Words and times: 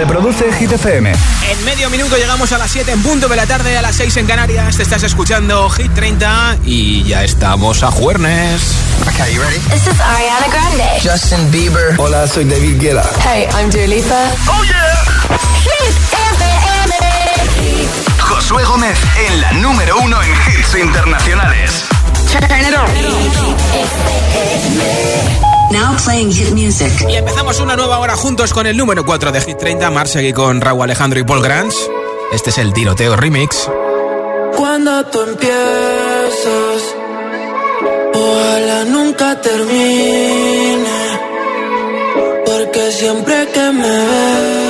Reproduce 0.00 0.50
Hit 0.54 0.72
FM. 0.72 1.12
En 1.12 1.64
medio 1.66 1.90
minuto 1.90 2.16
llegamos 2.16 2.50
a 2.52 2.58
las 2.58 2.70
7 2.70 2.90
en 2.90 3.02
punto 3.02 3.28
de 3.28 3.36
la 3.36 3.44
tarde, 3.44 3.76
a 3.76 3.82
las 3.82 3.96
6 3.96 4.16
en 4.16 4.26
Canarias. 4.26 4.78
Te 4.78 4.82
estás 4.82 5.02
escuchando 5.02 5.68
Hit 5.68 5.92
30 5.92 6.56
y 6.64 7.04
ya 7.04 7.22
estamos 7.22 7.82
a 7.82 7.90
jueves. 7.90 8.62
Okay, 9.12 9.34
you 9.34 9.42
ready? 9.42 9.58
This 9.68 9.86
is 9.86 10.00
Ariana 10.00 10.48
Grande. 10.50 11.00
Justin 11.02 11.50
Bieber. 11.50 11.96
Hola, 11.98 12.26
soy 12.26 12.46
David 12.46 12.80
Guetta. 12.80 13.04
Hey, 13.22 13.46
I'm 13.52 13.68
Dua 13.68 13.86
Lipa. 13.86 14.30
Oh 14.48 14.64
yeah. 14.64 15.04
Hit 15.64 15.94
FM. 16.32 16.94
Josué 18.20 18.64
Gómez 18.64 18.98
en 19.28 19.40
la 19.42 19.52
número 19.52 19.98
uno 19.98 20.16
en 20.22 20.30
hits 20.30 20.76
internacionales. 20.76 21.84
Turn 22.32 22.64
it 22.64 22.74
on. 22.74 22.88
Now 25.70 25.96
playing 26.04 26.32
hit 26.32 26.50
music. 26.50 26.92
Y 27.08 27.14
empezamos 27.16 27.60
una 27.60 27.76
nueva 27.76 27.98
hora 27.98 28.16
juntos 28.16 28.52
con 28.52 28.66
el 28.66 28.76
número 28.76 29.04
4 29.04 29.30
de 29.30 29.40
Hit 29.40 29.58
30. 29.58 29.90
Mar 29.90 30.08
seguí 30.08 30.32
con 30.32 30.60
Raúl 30.60 30.82
Alejandro 30.82 31.20
y 31.20 31.22
Paul 31.22 31.42
Grants. 31.42 31.76
Este 32.32 32.50
es 32.50 32.58
el 32.58 32.72
tiroteo 32.72 33.16
remix. 33.16 33.68
Cuando 34.56 35.04
tú 35.06 35.20
empiezas, 35.20 36.94
ojalá 38.14 38.84
nunca 38.86 39.40
termine. 39.40 41.20
Porque 42.44 42.92
siempre 42.92 43.48
que 43.52 43.70
me 43.72 44.06
besas, 44.06 44.69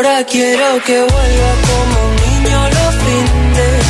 Ahora 0.00 0.24
quiero 0.24 0.82
que 0.86 0.98
vuelva 0.98 1.52
como 1.68 1.96
un 2.08 2.16
niño 2.24 2.58
los 2.76 2.94
fines. 3.04 3.84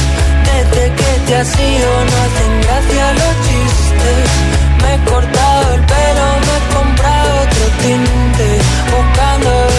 Desde 0.48 0.94
que 0.98 1.11
te 1.27 1.36
has 1.36 1.61
ido 1.61 1.91
no 2.08 2.16
hacen 2.25 2.53
gracia 2.62 3.12
los 3.20 3.34
chistes. 3.47 4.27
Me 4.83 4.94
he 4.94 4.98
cortado 5.11 5.75
el 5.75 5.81
pelo, 5.92 6.27
me 6.47 6.55
he 6.56 6.62
comprado 6.75 7.42
otro 7.42 7.64
tinte. 7.83 8.48
Buscando 8.91 9.69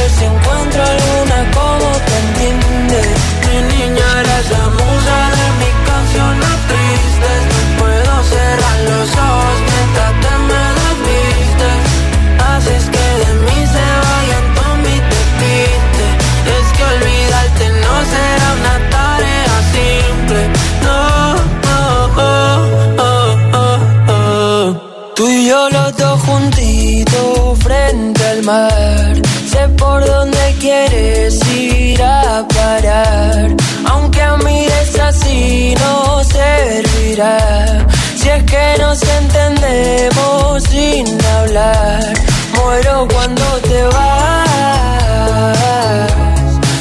Si 38.16 38.30
es 38.30 38.44
que 38.44 38.76
nos 38.80 39.02
entendemos 39.04 40.64
sin 40.64 41.06
hablar. 41.38 42.14
Muero 42.56 43.08
cuando 43.14 43.44
te 43.70 43.84
vas. 43.84 44.78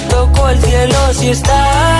Toco 0.08 0.48
el 0.48 0.60
cielo 0.62 1.12
si 1.12 1.30
estás 1.30 1.99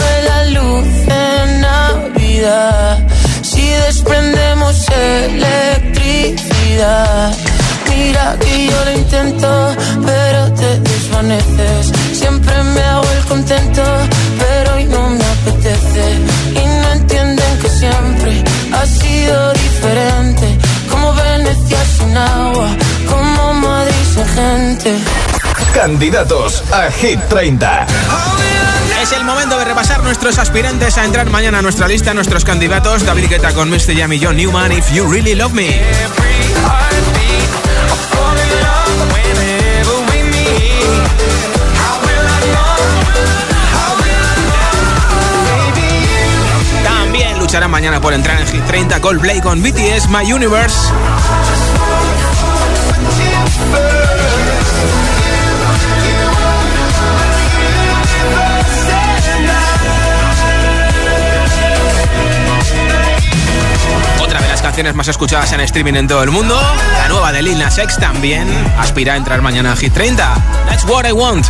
pero 9.29 10.51
te 10.53 10.79
desvaneces. 10.79 11.91
Siempre 12.13 12.63
me 12.63 12.81
hago 12.81 13.07
el 13.17 13.25
contento, 13.25 13.83
pero 14.39 14.75
hoy 14.75 14.85
no 14.85 15.09
me 15.09 15.23
apetece. 15.23 16.03
Y 16.51 16.65
no 16.81 16.91
entienden 16.93 17.59
que 17.59 17.69
siempre 17.69 18.43
ha 18.73 18.85
sido 18.85 19.53
diferente. 19.53 20.57
Como 20.89 21.13
Venecia 21.13 21.85
sin 21.97 22.17
agua, 22.17 22.67
como 23.07 23.53
Madrid 23.53 24.05
sin 24.13 24.25
gente. 24.25 24.97
Candidatos 25.73 26.63
a 26.71 26.91
Hit 26.91 27.19
30. 27.29 27.87
Es 29.01 29.11
el 29.13 29.23
momento 29.23 29.57
de 29.57 29.65
repasar 29.65 30.03
nuestros 30.03 30.37
aspirantes 30.37 30.97
a 30.97 31.05
entrar 31.05 31.29
mañana 31.29 31.59
a 31.59 31.61
nuestra 31.61 31.87
lista, 31.87 32.13
nuestros 32.13 32.43
candidatos. 32.43 33.05
David 33.05 33.29
Guetta 33.29 33.53
con 33.53 33.69
Mr. 33.69 33.93
Yam 33.93 34.13
y 34.13 34.23
John 34.23 34.35
Newman, 34.35 34.71
If 34.71 34.91
You 34.91 35.09
Really 35.09 35.35
Love 35.35 35.53
Me. 35.53 35.81
También 47.51 47.63
luchará 47.63 47.81
mañana 47.81 47.99
por 47.99 48.13
entrar 48.13 48.39
en 48.39 48.47
Hit 48.47 48.65
30 48.65 49.01
Coldplay 49.01 49.41
con 49.41 49.61
BTS 49.61 50.07
My 50.07 50.31
Universe. 50.31 50.77
Otra 64.21 64.39
de 64.39 64.47
las 64.47 64.61
canciones 64.61 64.95
más 64.95 65.09
escuchadas 65.09 65.51
en 65.51 65.59
streaming 65.59 65.95
en 65.95 66.07
todo 66.07 66.23
el 66.23 66.31
mundo, 66.31 66.57
la 66.99 67.09
nueva 67.09 67.33
de 67.33 67.41
Lil 67.41 67.59
Nas 67.59 67.77
X 67.77 67.97
también 67.97 68.47
aspira 68.79 69.15
a 69.15 69.17
entrar 69.17 69.41
mañana 69.41 69.71
en 69.71 69.77
Hit 69.77 69.93
30. 69.93 70.35
That's 70.69 70.85
what 70.85 71.05
I 71.05 71.11
want. 71.11 71.45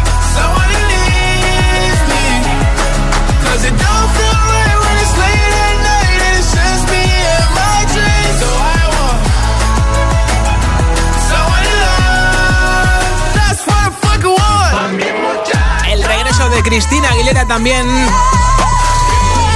Guetta 16.72 17.46
también 17.46 17.86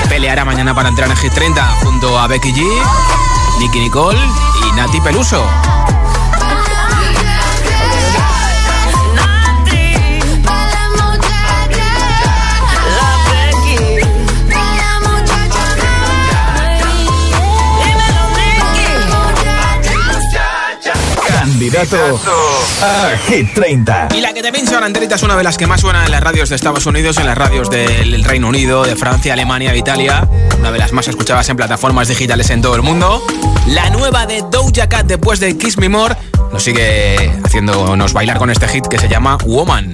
peleará 0.09 0.43
mañana 0.43 0.75
para 0.75 0.89
entrar 0.89 1.09
en 1.09 1.15
Hit 1.15 1.31
30 1.33 1.65
junto 1.81 2.19
a 2.19 2.27
Becky 2.27 2.51
G, 2.51 2.61
Nicky 3.57 3.79
Nicole 3.79 4.19
y 4.67 4.75
Nati 4.75 4.99
Peluso. 4.99 5.45
Candidato 21.55 22.19
a 22.83 23.17
Hit 23.29 23.53
30. 23.53 24.09
Y 24.13 24.19
la 24.19 24.33
que 24.33 24.41
te 24.41 24.51
pincho 24.51 24.75
ahora 24.75 24.87
es 24.89 25.23
una 25.23 25.37
de 25.37 25.43
las 25.43 25.57
que 25.57 25.65
más 25.67 25.79
suena 25.79 26.03
en 26.03 26.11
las 26.11 26.21
radios 26.21 26.49
de 26.49 26.57
Estados 26.57 26.85
Unidos, 26.85 27.17
en 27.17 27.25
las 27.25 27.37
radios 27.37 27.69
del 27.69 28.25
Reino 28.25 28.49
Unido, 28.49 28.83
de 28.83 28.97
Francia, 28.97 29.31
Alemania 29.31 29.71
e 29.71 29.77
Italia. 29.77 30.27
Una 30.59 30.73
de 30.73 30.79
las 30.79 30.91
más 30.91 31.07
escuchadas 31.07 31.47
en 31.47 31.55
plataformas 31.55 32.09
digitales 32.09 32.49
en 32.49 32.61
todo 32.61 32.75
el 32.75 32.81
mundo. 32.81 33.25
La 33.67 33.89
nueva 33.89 34.25
de 34.25 34.43
Doja 34.51 34.89
Cat 34.89 35.05
después 35.05 35.39
de 35.39 35.57
Kiss 35.57 35.77
Me 35.77 35.87
More 35.87 36.17
nos 36.51 36.61
sigue 36.61 37.31
haciéndonos 37.45 38.11
bailar 38.11 38.37
con 38.37 38.49
este 38.49 38.67
hit 38.67 38.85
que 38.87 38.99
se 38.99 39.07
llama 39.07 39.37
Woman. 39.45 39.93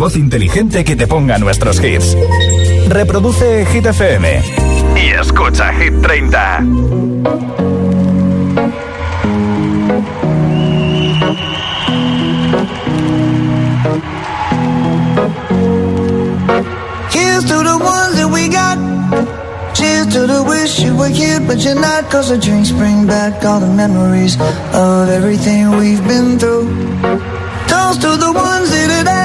altavoz 0.00 0.16
inteligente 0.16 0.82
que 0.82 0.96
te 0.96 1.06
ponga 1.06 1.36
nuestros 1.36 1.78
hits. 1.78 2.16
Reproduce 2.88 3.66
Hit 3.66 3.84
FM. 3.84 4.42
Y 4.96 5.10
escucha 5.10 5.74
Hit 5.74 5.92
30. 6.00 6.62
Here's 17.12 17.44
to 17.44 17.62
the 17.62 17.76
ones 17.78 18.16
that 18.16 18.30
we 18.32 18.48
got. 18.48 18.78
Cheers 19.74 20.06
to 20.14 20.26
the 20.26 20.42
wish 20.42 20.80
you 20.80 20.96
were 20.96 21.12
here, 21.12 21.40
but 21.40 21.58
you're 21.58 21.74
not. 21.74 22.08
Cause 22.10 22.30
the 22.30 22.38
drinks 22.38 22.70
bring 22.70 23.06
back 23.06 23.44
all 23.44 23.60
the 23.60 23.66
memories 23.66 24.38
of 24.72 25.10
everything 25.10 25.76
we've 25.76 26.02
been 26.08 26.38
through. 26.38 26.64
Toast 27.68 28.00
to 28.00 28.16
the 28.16 28.32
ones 28.32 28.69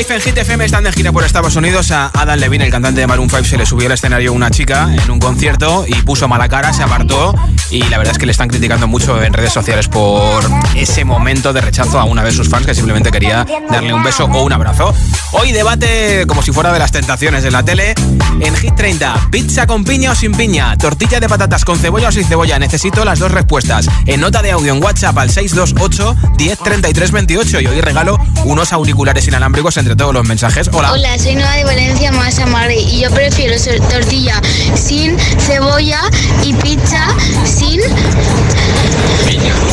5 0.00 0.14
en 0.14 0.20
Hit 0.22 0.38
FM 0.38 0.64
están 0.64 0.84
de 0.84 0.92
gira 0.92 1.12
por 1.12 1.24
Estados 1.24 1.56
Unidos. 1.56 1.90
A 1.90 2.10
Adam 2.14 2.38
Levine, 2.38 2.64
el 2.64 2.70
cantante 2.70 3.02
de 3.02 3.06
Maroon 3.06 3.28
5, 3.28 3.44
se 3.44 3.58
le 3.58 3.66
subió 3.66 3.84
al 3.86 3.92
escenario 3.92 4.32
una 4.32 4.50
chica 4.50 4.88
en 4.90 5.10
un 5.10 5.18
concierto 5.18 5.84
y 5.86 5.92
puso 5.96 6.26
mala 6.26 6.48
cara, 6.48 6.72
se 6.72 6.82
apartó. 6.82 7.34
Y 7.70 7.82
la 7.82 7.98
verdad 7.98 8.12
es 8.12 8.18
que 8.18 8.24
le 8.24 8.32
están 8.32 8.48
criticando 8.48 8.88
mucho 8.88 9.22
en 9.22 9.34
redes 9.34 9.52
sociales 9.52 9.88
por 9.88 10.42
ese 10.74 11.04
momento 11.04 11.52
de 11.52 11.60
rechazo 11.60 12.00
a 12.00 12.04
una 12.04 12.24
de 12.24 12.32
sus 12.32 12.48
fans 12.48 12.64
que 12.64 12.74
simplemente 12.74 13.10
quería 13.10 13.44
darle 13.70 13.92
un 13.92 14.02
beso 14.02 14.24
o 14.24 14.42
un 14.42 14.52
abrazo. 14.54 14.94
Hoy 15.32 15.52
debate 15.52 16.24
como 16.26 16.40
si 16.40 16.50
fuera 16.50 16.72
de 16.72 16.78
las 16.78 16.92
tentaciones 16.92 17.44
en 17.44 17.52
la 17.52 17.62
tele. 17.62 17.94
En 18.40 18.56
Hit 18.56 18.74
30, 18.74 19.28
pizza 19.30 19.66
con 19.66 19.84
piña 19.84 20.12
o 20.12 20.14
sin 20.14 20.32
piña, 20.32 20.76
tortilla 20.78 21.20
de 21.20 21.28
patatas 21.28 21.64
con 21.64 21.78
cebolla 21.78 22.08
o 22.08 22.12
sin 22.12 22.24
cebolla. 22.24 22.58
Necesito 22.58 23.04
las 23.04 23.18
dos 23.18 23.30
respuestas. 23.30 23.86
En 24.06 24.20
nota 24.20 24.40
de 24.42 24.50
audio 24.50 24.72
en 24.72 24.82
WhatsApp 24.82 25.16
al 25.18 25.30
628 25.30 26.16
10 26.36 26.58
33 26.58 27.12
28 27.12 27.60
y 27.60 27.66
hoy 27.66 27.80
regalo 27.80 28.18
unos 28.44 28.72
auriculares 28.72 29.28
inalámbricos 29.28 29.76
entre 29.76 29.94
todos 29.94 30.14
los 30.14 30.26
mensajes. 30.26 30.70
Hola. 30.72 30.92
Hola, 30.92 31.18
soy 31.18 31.34
Nueva 31.34 31.54
de 31.54 31.64
Valencia, 31.64 32.12
Masa 32.12 32.46
Madre, 32.46 32.76
y 32.80 33.00
yo 33.00 33.10
prefiero 33.10 33.58
ser 33.58 33.80
tortilla 33.80 34.40
sin 34.74 35.18
cebolla 35.18 36.00
y 36.42 36.54
pizza 36.54 37.06
sin 37.44 37.80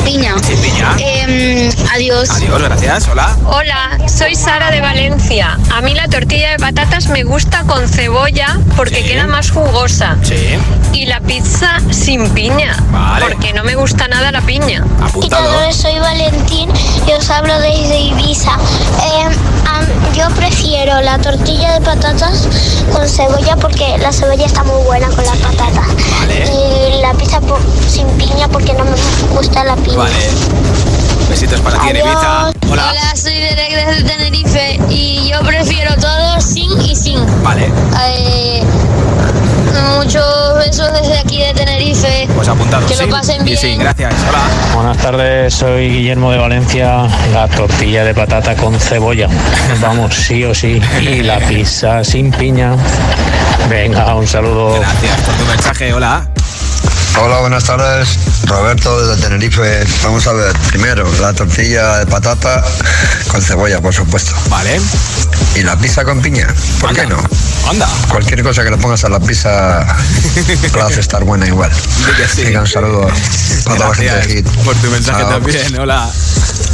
piña. 0.04 0.36
Sin 0.42 0.58
piña. 0.60 0.96
Em, 1.00 1.70
adiós. 1.94 2.30
Adiós, 2.30 2.62
gracias. 2.62 3.08
Hola. 3.10 3.38
Hola, 3.46 3.98
soy 4.08 4.36
Sara 4.36 4.72
de 4.72 4.82
Valencia. 4.82 5.58
A 5.74 5.82
mí 5.82 5.94
la 5.94 6.08
tortilla 6.08 6.52
de 6.52 6.58
patatas 6.58 7.08
me 7.08 7.24
gusta 7.24 7.64
con 7.64 7.88
cebolla 7.88 8.57
porque 8.76 9.02
Sí. 9.02 9.04
queda 9.10 9.28
más 9.28 9.52
jugosa. 9.52 10.18
Sí, 10.24 10.36
Y 10.94 11.06
la 11.06 11.20
pizza 11.20 11.80
sin 11.92 12.30
piña, 12.30 12.76
Vale. 12.92 13.26
porque 13.26 13.54
no 13.54 13.64
me 13.64 13.76
gusta 13.76 14.08
nada 14.08 14.32
la 14.32 14.42
piña. 14.42 14.84
apuntado. 15.02 15.72
soy 15.74 16.00
Valentín 16.00 16.70
y 17.08 17.12
os 17.12 17.30
hablo 17.30 17.60
desde 17.60 18.00
Ibiza. 18.00 18.52
Em, 19.04 19.32
yo 20.16 20.28
prefiero 20.32 21.00
la 21.02 21.20
tortilla 21.20 21.74
de 21.74 21.82
patatas 21.82 22.48
con 22.94 23.08
cebolla 23.08 23.56
porque 23.58 23.98
la 24.00 24.12
cebolla 24.12 24.46
está 24.46 24.64
muy 24.64 24.82
buena 24.86 25.08
con 25.10 25.24
las 25.26 25.38
patatas. 25.38 25.86
Vale. 26.20 26.46
Y 26.98 27.02
la 27.02 27.14
pizza 27.14 27.40
por- 27.42 27.62
sin 27.88 28.08
piña 28.18 28.48
porque 28.48 28.74
no 28.74 28.86
me 28.86 28.96
gusta 29.36 29.64
la 29.64 29.76
piña. 29.76 29.98
Vale. 29.98 30.30
Besitos 31.30 31.60
para 31.62 31.78
ti 31.80 31.90
en 31.90 31.98
Ibiza. 31.98 32.52
Hola. 32.70 32.94
soy 33.16 33.34
Derek 33.36 33.72
desde 33.86 34.04
Tenerife 34.04 34.80
y 34.90 35.30
yo 35.30 35.40
prefiero 35.42 35.96
todo 35.96 36.40
sin 36.42 36.72
y 36.82 36.96
sin. 36.96 37.20
Vale, 37.44 37.70
Eh, 38.06 38.64
muchos 39.98 40.56
besos 40.56 40.92
desde 40.94 41.20
aquí 41.20 41.40
de 41.42 41.54
Tenerife. 41.54 42.28
pues 42.36 42.48
apuntado. 42.48 42.86
Que 42.88 42.96
lo 42.96 43.04
Sí. 43.04 43.10
pasen 43.12 43.42
Y 43.42 43.46
bien. 43.46 43.58
sí, 43.58 43.76
gracias. 43.78 44.14
Hola. 44.30 44.40
Buenas 44.76 44.98
tardes, 44.98 45.54
soy 45.54 45.90
Guillermo 45.90 46.32
de 46.32 46.38
Valencia. 46.38 47.08
La 47.34 47.48
tortilla 47.48 48.04
de 48.04 48.14
patata 48.14 48.56
con 48.56 48.80
cebolla. 48.80 49.28
Vamos, 49.82 50.16
sí 50.16 50.44
o 50.46 50.54
sí. 50.56 50.82
Y 51.02 51.24
la 51.24 51.40
pizza 51.40 52.04
sin 52.04 52.32
piña. 52.32 52.76
Venga, 53.70 54.16
un 54.16 54.28
saludo. 54.28 54.80
Gracias 54.80 55.20
por 55.22 55.36
tu 55.36 55.46
mensaje. 55.46 55.94
Hola. 55.94 56.28
Hola, 57.22 57.40
buenas 57.40 57.64
tardes. 57.64 58.20
Roberto 58.46 59.06
desde 59.06 59.22
Tenerife. 59.22 59.84
Vamos 60.04 60.28
a 60.28 60.34
ver, 60.34 60.54
primero, 60.70 61.10
la 61.20 61.34
tortilla 61.34 61.98
de 62.00 62.06
patata 62.06 62.64
con 63.30 63.42
cebolla, 63.42 63.82
por 63.82 63.94
supuesto. 63.94 64.34
Vale. 64.50 64.80
Y 65.56 65.64
la 65.64 65.76
pizza 65.78 66.04
con 66.04 66.22
piña. 66.22 66.48
¿Por 66.80 66.94
qué 66.94 67.06
no? 67.08 67.18
Anda. 67.68 67.88
Cualquier 68.10 68.44
cosa 68.44 68.64
que 68.64 68.70
le 68.70 68.78
pongas 68.78 69.04
a 69.04 69.10
la 69.10 69.20
pizza 69.20 69.86
la 70.76 70.86
hace 70.86 71.00
estar 71.00 71.24
buena 71.24 71.48
igual. 71.48 71.72
Sí. 72.34 72.44
Venga, 72.44 72.62
un 72.62 72.68
saludo 72.68 73.08
para 73.66 73.78
toda 73.78 73.90
la 73.90 73.96
gente 73.96 74.16
de 74.16 74.36
Hit. 74.36 74.50
por 74.64 74.76
tu 74.76 74.88
mensaje 74.92 75.22
Chao. 75.22 75.32
también. 75.32 75.80
Hola. 75.80 76.10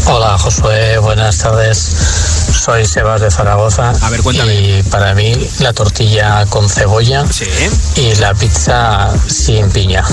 Hola, 0.05 0.37
Josué. 0.37 0.97
Buenas 0.97 1.37
tardes. 1.37 2.32
Soy 2.63 2.85
Sebas 2.85 3.19
de 3.19 3.29
Zaragoza. 3.29 3.91
A 4.01 4.09
ver, 4.09 4.21
cuéntame. 4.21 4.53
Y 4.55 4.83
para 4.83 5.13
mí, 5.13 5.33
la 5.59 5.73
tortilla 5.73 6.45
con 6.47 6.69
cebolla 6.69 7.25
Sí. 7.29 7.45
y 7.97 8.15
la 8.15 8.33
pizza 8.33 9.09
sin 9.27 9.69
piña. 9.69 10.03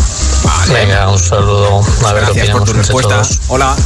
Vale. 0.43 0.73
Venga, 0.75 1.09
un 1.09 1.19
saludo. 1.19 1.81
A 2.07 2.13
ver 2.13 2.25
qué 2.25 2.33
Gracias 2.33 2.51
por 2.51 2.65
tu 2.65 2.73
respuesta. 2.73 3.23
todos. 3.23 3.39
Hola. 3.49 3.77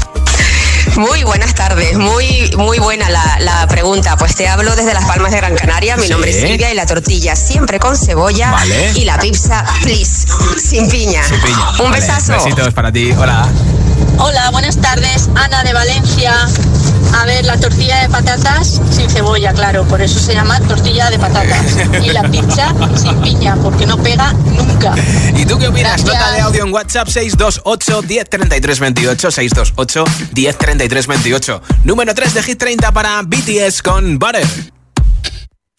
Muy 0.96 1.24
buenas 1.24 1.54
tardes, 1.54 1.96
muy 1.96 2.50
muy 2.56 2.78
buena 2.78 3.08
la, 3.10 3.36
la 3.40 3.66
pregunta. 3.66 4.16
Pues 4.16 4.34
te 4.36 4.48
hablo 4.48 4.74
desde 4.76 4.94
Las 4.94 5.04
Palmas 5.06 5.32
de 5.32 5.38
Gran 5.38 5.56
Canaria. 5.56 5.96
Mi 5.96 6.04
Sí. 6.04 6.10
nombre 6.12 6.30
es 6.30 6.36
Silvia 6.40 6.70
y 6.70 6.74
la 6.74 6.86
tortilla 6.86 7.34
siempre 7.36 7.78
con 7.80 7.96
cebolla 7.96 8.50
Vale. 8.52 8.92
y 8.94 9.04
la 9.04 9.18
pizza, 9.18 9.64
please, 9.82 10.26
sin 10.62 10.88
piña. 10.88 11.22
Sin 11.24 11.40
piña. 11.40 11.70
Un 11.80 11.90
Vale, 11.90 12.00
besazo. 12.00 12.32
Besitos 12.34 12.72
para 12.72 12.90
ti. 12.92 13.12
Hola. 13.12 13.46
Hola, 14.18 14.50
buenas 14.52 14.76
tardes. 14.78 15.28
Ana 15.34 15.64
de 15.64 15.72
Valencia. 15.72 16.34
A 17.16 17.26
ver, 17.26 17.44
la 17.44 17.58
tortilla 17.58 18.02
de 18.02 18.08
patatas 18.08 18.80
sin 18.90 19.08
cebolla, 19.08 19.52
claro, 19.52 19.84
por 19.84 20.02
eso 20.02 20.18
se 20.18 20.34
llama 20.34 20.60
tortilla 20.60 21.10
de 21.10 21.18
patatas. 21.18 21.76
Y 22.02 22.10
la 22.10 22.22
pizza 22.22 22.74
sin 22.96 23.20
piña, 23.22 23.56
porque 23.62 23.86
no 23.86 23.96
pega 23.98 24.32
nunca. 24.32 24.94
¿Y 25.36 25.46
tú 25.46 25.58
qué 25.58 25.68
opinas? 25.68 26.04
Gracias. 26.04 26.20
Nota 26.20 26.32
de 26.32 26.40
audio 26.40 26.64
en 26.64 26.72
WhatsApp 26.72 27.08
628 27.08 28.02
10 28.02 28.28
33 28.28 28.80
28 28.80 29.30
628 29.30 30.04
10 30.32 30.58
33 30.58 31.06
28. 31.06 31.62
Número 31.84 32.14
3 32.14 32.34
de 32.34 32.42
Hit 32.42 32.58
30 32.58 32.92
para 32.92 33.22
BTS 33.22 33.82
con 33.82 34.18
Butter. 34.18 34.46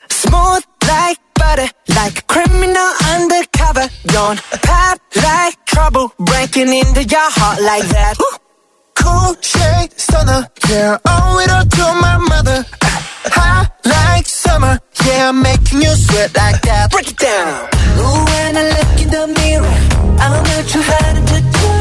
Smooth 0.10 0.63
like 0.88 1.20
butter, 1.36 1.70
like 1.89 2.20
a 2.20 2.22
criminal 2.24 2.89
undercover. 3.13 3.88
Don't 4.08 4.42
pop 4.62 5.00
like 5.15 5.63
trouble, 5.65 6.13
breaking 6.20 6.72
into 6.74 7.04
your 7.04 7.30
heart 7.32 7.62
like 7.62 7.88
that. 7.89 8.15
Cool 8.95 9.35
shade 9.41 9.91
stunner, 9.97 10.47
yeah, 10.69 10.97
owe 11.05 11.39
it 11.43 11.51
all 11.51 11.65
to 11.65 11.85
my 12.01 12.17
mother. 12.17 12.65
Hot 13.37 13.69
like 13.85 14.25
summer, 14.27 14.79
yeah, 15.05 15.29
I'm 15.29 15.41
making 15.41 15.81
you 15.81 15.93
sweat 15.95 16.35
like 16.35 16.61
that. 16.61 16.91
Break 16.91 17.09
it 17.11 17.17
down. 17.17 17.69
Ooh, 17.99 18.23
when 18.31 18.57
I 18.57 18.63
look 18.75 19.01
in 19.03 19.09
the 19.09 19.27
mirror, 19.39 19.77
I'm 20.23 20.43
not 20.43 20.63
too 20.71 20.83
hard 20.83 21.15
to 21.31 21.37
do. 21.59 21.71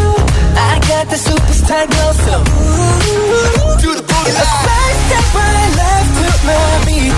I 0.57 0.79
got 0.91 1.05
the 1.11 1.17
superstar 1.17 1.85
glow, 1.91 2.13
so 2.25 2.35
ooh, 2.35 3.77
do 3.83 3.91
the 3.95 4.03
booty. 4.03 4.31
A 4.31 4.45
side 4.65 4.99
step 5.07 5.27
right 5.39 5.71
left 5.81 6.11
to 6.19 6.29
my 6.49 6.65
beat. 6.87 7.15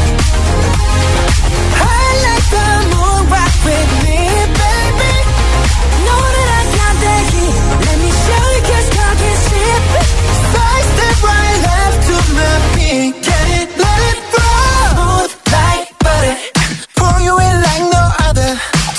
I 1.76 2.06
like 2.26 2.46
the 2.56 2.66
moon 2.92 3.20
rock 3.32 3.54
with 3.66 3.90
me, 4.04 4.18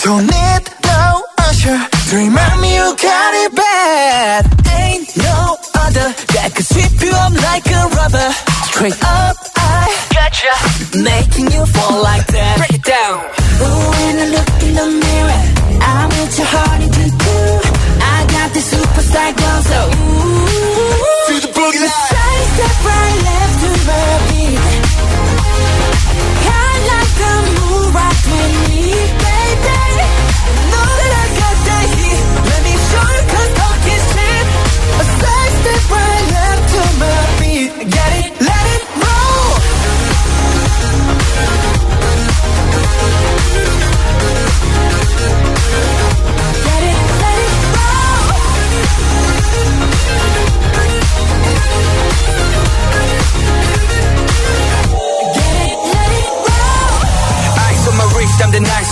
Don't 0.08 0.24
need 0.26 0.64
no 0.86 1.22
usher 1.40 1.78
to 2.08 2.16
remind 2.16 2.62
me 2.62 2.76
you 2.78 2.96
got 2.96 3.32
it 3.44 3.54
bad. 3.54 4.46
Ain't 4.80 5.18
no 5.18 5.58
other 5.84 6.08
that 6.32 6.54
could 6.56 6.66
sweep 6.66 6.96
you 7.04 7.12
up 7.12 7.34
like 7.50 7.68
a 7.68 7.82
rubber. 7.92 8.30
Straight 8.72 8.96
up, 9.04 9.36
I 9.58 9.92
got 10.16 10.32
gotcha. 10.32 10.48
you, 10.96 11.04
making 11.04 11.52
you 11.52 11.66
fall 11.76 12.02
like 12.02 12.26
that. 12.28 12.56
Break 12.56 12.80
it 12.80 12.86
down. 12.88 13.20
Oh, 13.60 13.92
when 14.00 14.16
I 14.24 14.28
look 14.32 14.64
in 14.64 14.76
the 14.80 14.88
mirror. 15.04 15.27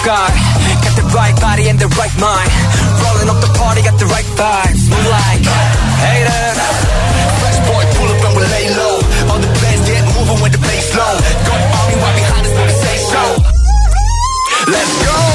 scar 0.06 0.30
Got 0.86 0.96
the 1.02 1.08
right 1.18 1.36
body 1.42 1.66
and 1.68 1.80
the 1.80 1.90
right 1.98 2.14
mind. 2.22 2.52
Rolling 3.02 3.30
up 3.30 3.42
the 3.42 3.50
party, 3.58 3.82
got 3.82 3.98
the 3.98 4.06
right 4.06 4.28
vibes. 4.38 4.86
Move 4.86 5.08
like 5.10 5.42
haters. 6.06 6.58
Fresh 7.42 7.60
boy, 7.66 7.84
pull 7.98 8.10
up 8.14 8.22
and 8.22 8.34
we 8.38 8.44
lay 8.54 8.68
low. 8.78 8.96
All 9.34 9.40
the 9.42 9.50
plans 9.58 9.82
get 9.90 10.06
moving 10.14 10.40
when 10.42 10.52
the 10.52 10.62
bass 10.62 10.94
low. 10.94 11.16
Got 11.50 11.60
army 11.82 11.96
right 11.98 12.18
behind 12.22 12.46
us 12.46 12.54
when 12.54 12.68
we 12.70 12.76
say 12.86 12.98
so. 13.02 13.24
Let's 14.70 14.94
go. 15.06 15.35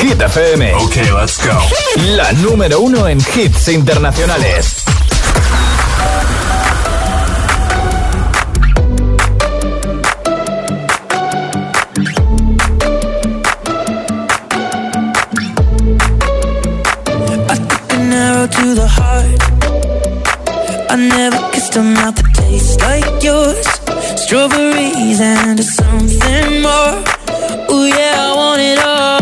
Hit 0.00 0.20
FM. 0.20 0.74
Ok, 0.74 0.96
let's 1.18 1.38
go. 1.44 1.58
La 2.16 2.32
número 2.32 2.80
uno 2.80 3.08
en 3.08 3.18
hits 3.18 3.68
internacionales. 3.68 4.84
to 18.48 18.74
the 18.74 18.86
heart. 18.86 19.40
I 20.90 20.96
never 20.96 21.38
kissed 21.52 21.76
a 21.76 21.82
mouth 21.82 22.16
that 22.16 22.34
tastes 22.34 22.76
like 22.80 23.22
yours. 23.22 23.66
Strawberries 24.22 25.20
and 25.20 25.58
something 25.62 26.60
more. 26.60 26.94
Oh 27.74 27.86
yeah, 27.86 28.28
I 28.28 28.36
want 28.36 28.60
it 28.60 28.78
all. 28.84 29.21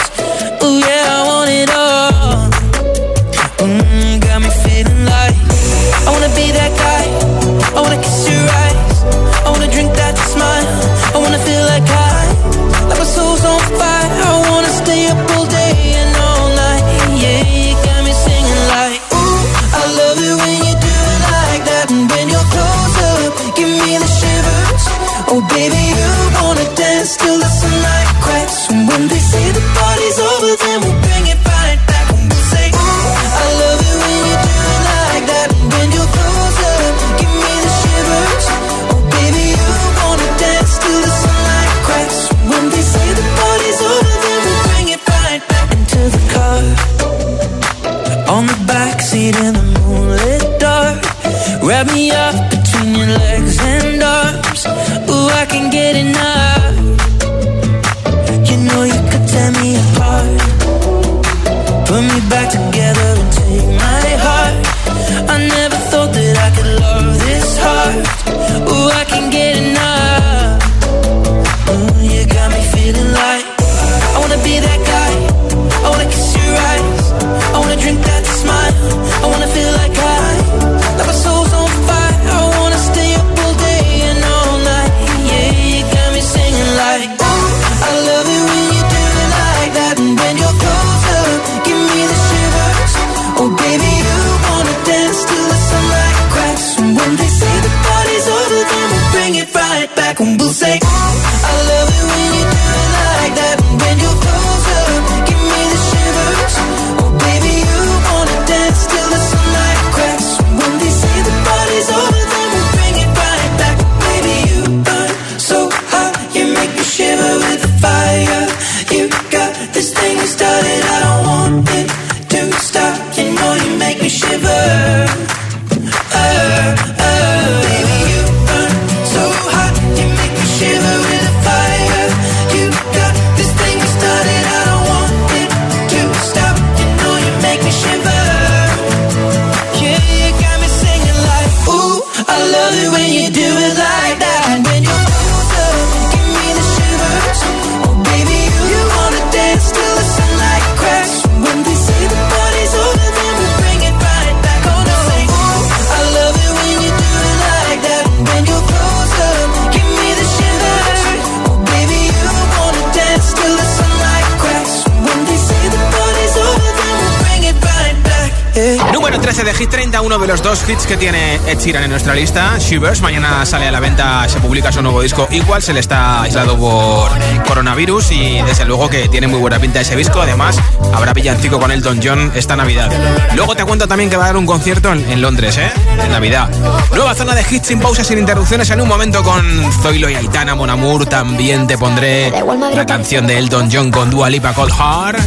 que 170.91 170.97
tiene 170.97 171.35
Ed 171.47 171.57
Sheeran 171.57 171.85
en 171.85 171.89
nuestra 171.89 172.13
lista, 172.13 172.57
Shivers. 172.59 172.99
Mañana 172.99 173.45
sale 173.45 173.65
a 173.65 173.71
la 173.71 173.79
venta, 173.79 174.27
se 174.27 174.41
publica 174.41 174.73
su 174.73 174.81
nuevo 174.81 175.01
disco 175.01 175.25
Igual, 175.31 175.61
se 175.61 175.71
le 175.71 175.79
está 175.79 176.23
aislado 176.23 176.57
por 176.57 177.09
coronavirus 177.47 178.11
y 178.11 178.41
desde 178.41 178.65
luego 178.65 178.89
que 178.89 179.07
tiene 179.07 179.27
muy 179.27 179.39
buena 179.39 179.57
pinta 179.57 179.79
ese 179.79 179.95
disco. 179.95 180.21
Además, 180.21 180.57
habrá 180.93 181.13
villancico 181.13 181.61
con 181.61 181.71
Elton 181.71 182.01
John 182.03 182.33
esta 182.35 182.57
Navidad. 182.57 182.91
Luego 183.35 183.55
te 183.55 183.63
cuento 183.63 183.87
también 183.87 184.09
que 184.09 184.17
va 184.17 184.25
a 184.25 184.27
dar 184.27 184.37
un 184.37 184.45
concierto 184.45 184.91
en, 184.91 185.21
Londres, 185.21 185.57
¿eh? 185.59 185.71
En 186.03 186.11
Navidad. 186.11 186.49
Nueva 186.93 187.15
zona 187.15 187.35
de 187.35 187.45
hits 187.49 187.67
sin 187.67 187.79
pausas, 187.79 188.05
sin 188.05 188.17
interrupciones 188.17 188.69
en 188.69 188.81
un 188.81 188.89
momento 188.89 189.23
con 189.23 189.71
Zoilo 189.81 190.09
y 190.09 190.15
Aitana, 190.15 190.55
Monamour. 190.55 191.05
También 191.05 191.67
te 191.67 191.77
pondré 191.77 192.33
la 192.75 192.85
canción 192.85 193.27
de 193.27 193.37
Elton 193.37 193.69
John 193.71 193.91
con 193.91 194.09
Dua 194.09 194.29
Lipa, 194.29 194.53
Cold 194.53 194.73
Heart, 194.73 195.19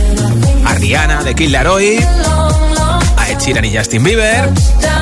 Ariana 0.66 1.22
de 1.22 1.35
Kid 1.35 1.48
Laroi. 1.48 2.05
Ed 3.35 3.40
Sheeran 3.40 3.64
y 3.64 3.77
Justin 3.77 4.05
Bieber 4.05 4.49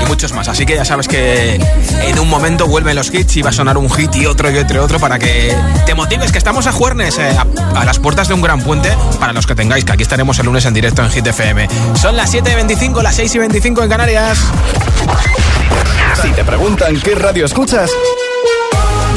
y 0.02 0.06
muchos 0.06 0.32
más. 0.32 0.48
Así 0.48 0.64
que 0.64 0.74
ya 0.74 0.84
sabes 0.84 1.06
que 1.06 1.54
en 1.54 2.18
un 2.18 2.28
momento 2.28 2.66
vuelven 2.66 2.96
los 2.96 3.12
hits 3.12 3.36
y 3.36 3.42
va 3.42 3.50
a 3.50 3.52
sonar 3.52 3.76
un 3.76 3.90
hit 3.90 4.14
y 4.16 4.26
otro 4.26 4.50
y 4.50 4.56
otro 4.56 4.76
y 4.76 4.78
otro 4.78 4.98
para 4.98 5.18
que 5.18 5.54
te 5.84 5.94
motives, 5.94 6.32
que 6.32 6.38
estamos 6.38 6.66
a 6.66 6.72
juernes, 6.72 7.18
eh, 7.18 7.36
a, 7.74 7.84
las 7.84 7.98
puertas 7.98 8.28
de 8.28 8.34
un 8.34 8.40
gran 8.40 8.60
puente 8.62 8.90
para 9.20 9.32
los 9.32 9.46
que 9.46 9.54
tengáis, 9.54 9.84
que 9.84 9.92
aquí 9.92 10.02
estaremos 10.02 10.38
el 10.38 10.46
lunes 10.46 10.64
en 10.64 10.72
directo 10.72 11.02
en 11.02 11.10
Hit 11.10 11.26
FM. 11.26 11.68
Son 11.94 12.16
las 12.16 12.32
7.25, 12.32 13.02
las 13.02 13.18
6.25 13.18 13.82
en 13.82 13.90
Canarias. 13.90 14.38
Si 16.22 16.30
te 16.30 16.44
preguntan 16.44 16.98
qué 17.00 17.14
radio 17.14 17.44
escuchas, 17.44 17.90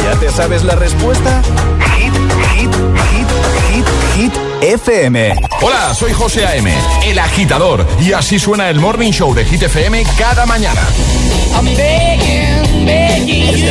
¿ya 0.03 0.19
te 0.19 0.29
sabes 0.29 0.63
la 0.63 0.75
respuesta? 0.75 1.41
Hit, 1.97 2.13
hit, 2.53 2.75
hit, 2.75 3.85
hit, 4.15 4.33
hit 4.33 4.44
Hola, 5.61 5.93
soy 5.93 6.11
José 6.13 6.45
A.M., 6.45 6.71
el 7.05 7.19
agitador, 7.19 7.85
y 7.99 8.13
así 8.13 8.39
suena 8.39 8.69
el 8.69 8.79
Morning 8.79 9.11
Show 9.11 9.33
de 9.33 9.45
Hit 9.45 9.63
FM 9.63 10.03
cada 10.17 10.45
mañana. 10.45 10.81
I'm 11.55 11.65
begging, 11.65 12.85
begging 12.85 13.55
you. 13.55 13.67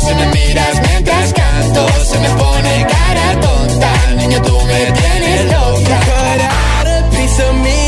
Si 0.00 0.14
me 0.14 0.26
miras 0.26 0.80
mientras 0.88 1.32
canto, 1.32 1.86
se 2.04 2.18
me 2.18 2.28
pone 2.30 2.86
cara 2.88 3.40
tonta. 3.40 3.92
Niño, 4.16 4.42
tú 4.42 4.60
me 4.66 4.92
tienes 4.92 5.44
loca. 5.52 6.00
Cut 6.00 6.40
out 6.40 6.86
a 6.86 7.10
piece 7.10 7.42
of 7.42 7.54
me, 7.56 7.81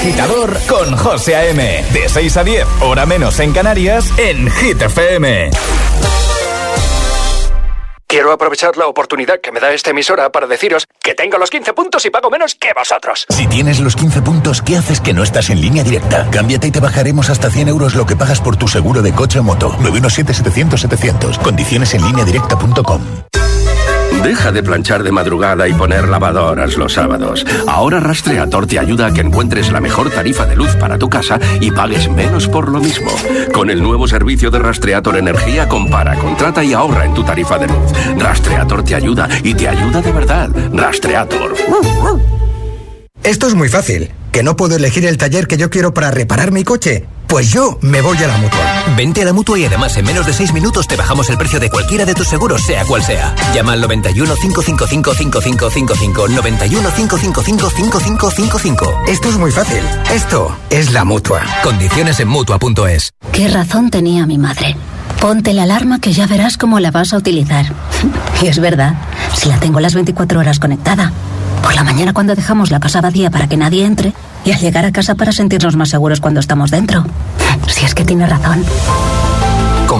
agitador 0.00 0.58
con 0.66 0.96
José 0.96 1.36
A.M. 1.36 1.84
De 1.92 2.08
6 2.08 2.36
a 2.38 2.44
10, 2.44 2.66
hora 2.80 3.04
menos 3.04 3.38
en 3.38 3.52
Canarias, 3.52 4.10
en 4.16 4.50
Hit 4.50 4.80
FM. 4.80 5.50
Quiero 8.06 8.32
aprovechar 8.32 8.78
la 8.78 8.86
oportunidad 8.86 9.42
que 9.42 9.52
me 9.52 9.60
da 9.60 9.72
esta 9.72 9.90
emisora 9.90 10.32
para 10.32 10.46
deciros 10.46 10.86
que 11.00 11.14
tengo 11.14 11.36
los 11.36 11.50
15 11.50 11.74
puntos 11.74 12.06
y 12.06 12.10
pago 12.10 12.30
menos 12.30 12.54
que 12.54 12.72
vosotros. 12.74 13.26
Si 13.28 13.46
tienes 13.46 13.78
los 13.78 13.94
15 13.94 14.22
puntos, 14.22 14.62
¿qué 14.62 14.78
haces 14.78 15.02
que 15.02 15.12
no 15.12 15.22
estás 15.22 15.50
en 15.50 15.60
línea 15.60 15.84
directa? 15.84 16.26
Cámbiate 16.30 16.68
y 16.68 16.70
te 16.70 16.80
bajaremos 16.80 17.28
hasta 17.28 17.50
100 17.50 17.68
euros 17.68 17.94
lo 17.94 18.06
que 18.06 18.16
pagas 18.16 18.40
por 18.40 18.56
tu 18.56 18.68
seguro 18.68 19.02
de 19.02 19.12
coche 19.12 19.38
o 19.38 19.42
moto. 19.42 19.70
917-700-700. 19.80 21.42
Condiciones 21.42 21.92
en 21.92 22.06
línea 22.06 22.24
directa.com. 22.24 23.02
Deja 24.22 24.52
de 24.52 24.62
planchar 24.62 25.02
de 25.02 25.12
madrugada 25.12 25.66
y 25.66 25.74
poner 25.74 26.08
lavadoras 26.08 26.76
los 26.76 26.92
sábados. 26.92 27.44
Ahora 27.66 28.00
Rastreator 28.00 28.66
te 28.66 28.78
ayuda 28.78 29.06
a 29.06 29.12
que 29.12 29.22
encuentres 29.22 29.72
la 29.72 29.80
mejor 29.80 30.10
tarifa 30.10 30.46
de 30.46 30.56
luz 30.56 30.76
para 30.76 30.98
tu 30.98 31.08
casa 31.08 31.38
y 31.60 31.70
pagues 31.70 32.10
menos 32.10 32.46
por 32.46 32.68
lo 32.68 32.80
mismo. 32.80 33.10
Con 33.52 33.70
el 33.70 33.82
nuevo 33.82 34.06
servicio 34.06 34.50
de 34.50 34.58
Rastreator 34.58 35.16
Energía, 35.16 35.68
compara, 35.68 36.16
contrata 36.16 36.62
y 36.62 36.74
ahorra 36.74 37.06
en 37.06 37.14
tu 37.14 37.24
tarifa 37.24 37.58
de 37.58 37.68
luz. 37.68 37.92
Rastreator 38.18 38.84
te 38.84 38.94
ayuda 38.94 39.28
y 39.42 39.54
te 39.54 39.68
ayuda 39.68 40.02
de 40.02 40.12
verdad. 40.12 40.50
Rastreator. 40.72 41.54
Esto 43.22 43.46
es 43.46 43.54
muy 43.54 43.68
fácil. 43.68 44.10
¿Que 44.32 44.42
no 44.42 44.56
puedo 44.56 44.76
elegir 44.76 45.04
el 45.06 45.18
taller 45.18 45.46
que 45.46 45.56
yo 45.56 45.70
quiero 45.70 45.92
para 45.92 46.10
reparar 46.10 46.52
mi 46.52 46.62
coche? 46.62 47.06
Pues 47.30 47.52
yo 47.52 47.78
me 47.80 48.00
voy 48.00 48.18
a 48.18 48.26
la 48.26 48.36
mutua. 48.38 48.84
Vente 48.96 49.22
a 49.22 49.24
la 49.24 49.32
mutua 49.32 49.56
y 49.56 49.64
además 49.64 49.96
en 49.96 50.04
menos 50.04 50.26
de 50.26 50.32
6 50.32 50.52
minutos 50.52 50.88
te 50.88 50.96
bajamos 50.96 51.30
el 51.30 51.38
precio 51.38 51.60
de 51.60 51.70
cualquiera 51.70 52.04
de 52.04 52.12
tus 52.12 52.26
seguros, 52.26 52.60
sea 52.60 52.84
cual 52.84 53.04
sea. 53.04 53.36
Llama 53.54 53.74
al 53.74 53.80
91 53.80 54.34
555 54.34 55.14
5555 55.14 56.28
91 56.28 56.90
555 56.90 57.70
5555. 57.70 59.02
Esto 59.06 59.28
es 59.28 59.36
muy 59.36 59.52
fácil. 59.52 59.80
Esto 60.12 60.56
es 60.70 60.92
la 60.92 61.04
mutua. 61.04 61.42
Condiciones 61.62 62.18
en 62.18 62.26
mutua.es. 62.26 63.12
¿Qué 63.30 63.46
razón 63.46 63.90
tenía 63.90 64.26
mi 64.26 64.36
madre? 64.36 64.74
Ponte 65.20 65.52
la 65.52 65.62
alarma 65.62 66.00
que 66.00 66.12
ya 66.12 66.26
verás 66.26 66.56
cómo 66.56 66.80
la 66.80 66.90
vas 66.90 67.12
a 67.12 67.18
utilizar. 67.18 67.66
Y 68.42 68.46
es 68.46 68.58
verdad, 68.58 68.94
si 69.36 69.50
la 69.50 69.60
tengo 69.60 69.78
las 69.80 69.94
24 69.94 70.40
horas 70.40 70.58
conectada. 70.58 71.12
Por 71.62 71.74
la 71.74 71.84
mañana 71.84 72.12
cuando 72.12 72.34
dejamos 72.34 72.70
la 72.70 72.80
casa 72.80 73.00
vacía 73.00 73.30
para 73.30 73.48
que 73.48 73.56
nadie 73.56 73.84
entre 73.84 74.12
y 74.44 74.52
al 74.52 74.60
llegar 74.60 74.84
a 74.84 74.92
casa 74.92 75.14
para 75.14 75.32
sentirnos 75.32 75.76
más 75.76 75.90
seguros 75.90 76.20
cuando 76.20 76.40
estamos 76.40 76.70
dentro. 76.70 77.04
Si 77.68 77.84
es 77.84 77.94
que 77.94 78.04
tiene 78.04 78.26
razón. 78.26 78.64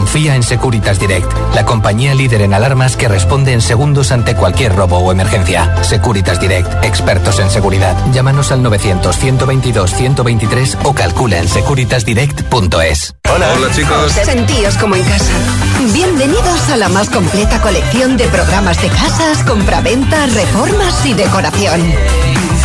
Confía 0.01 0.35
en 0.35 0.43
Securitas 0.43 0.99
Direct, 0.99 1.31
la 1.55 1.67
compañía 1.67 2.15
líder 2.15 2.41
en 2.41 2.55
alarmas 2.55 2.97
que 2.97 3.07
responde 3.07 3.53
en 3.53 3.61
segundos 3.61 4.13
ante 4.13 4.35
cualquier 4.35 4.75
robo 4.75 4.97
o 4.97 5.13
emergencia. 5.13 5.85
Securitas 5.85 6.41
Direct, 6.41 6.83
expertos 6.83 7.39
en 7.39 7.51
seguridad. 7.51 7.95
Llámanos 8.11 8.51
al 8.51 8.63
900-122-123 8.63 10.79
o 10.85 10.95
calcula 10.95 11.39
en 11.39 11.49
securitasdirect.es. 11.49 13.15
Hola. 13.31 13.53
Hola 13.55 13.71
chicos. 13.75 14.13
Sentíos 14.13 14.79
como 14.79 14.97
en 14.97 15.05
casa. 15.05 15.35
Bienvenidos 15.93 16.71
a 16.71 16.79
la 16.79 16.89
más 16.89 17.11
completa 17.11 17.61
colección 17.61 18.17
de 18.17 18.25
programas 18.29 18.81
de 18.81 18.89
casas, 18.89 19.45
compraventa, 19.45 20.25
reformas 20.29 21.05
y 21.05 21.13
decoración. 21.13 21.83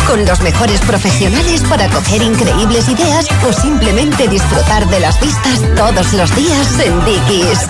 Con 0.06 0.24
los 0.24 0.40
mejores 0.40 0.80
profesionales 0.80 1.62
para 1.68 1.88
coger 1.88 2.22
increíbles 2.22 2.88
ideas 2.88 3.26
o 3.46 3.52
simplemente 3.52 4.28
disfrutar 4.28 4.88
de 4.88 5.00
las 5.00 5.20
vistas 5.20 5.60
todos 5.74 6.12
los 6.12 6.34
días 6.36 6.78
en 6.80 7.04
Dickies. 7.04 7.66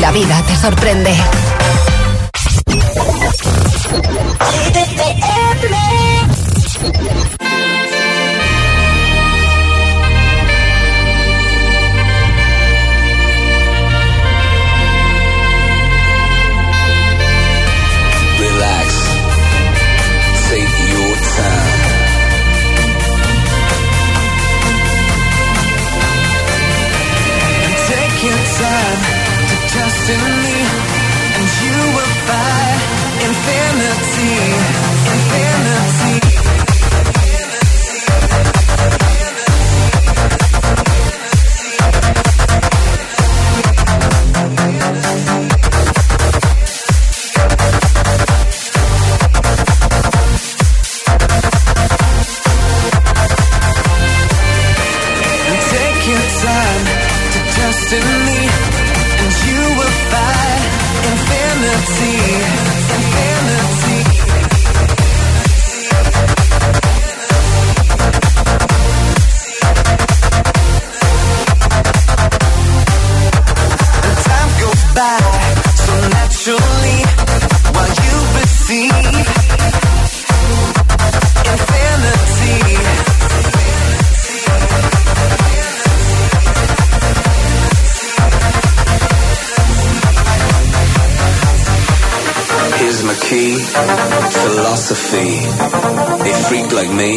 La 0.00 0.10
vida 0.10 0.42
te 0.46 0.56
sorprende. 0.56 1.14
Time 28.58 29.00
to 29.48 29.56
trust 29.68 30.10
in 30.10 30.20
me, 30.24 30.36
and 30.36 30.45
me 96.96 97.12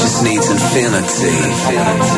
just 0.00 0.24
needs 0.24 0.50
infinity. 0.50 1.36
Relax, 1.68 2.17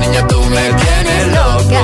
Niña, 0.00 0.26
tú 0.26 0.42
me 0.44 0.72
tienes 0.72 1.26
loca. 1.28 1.82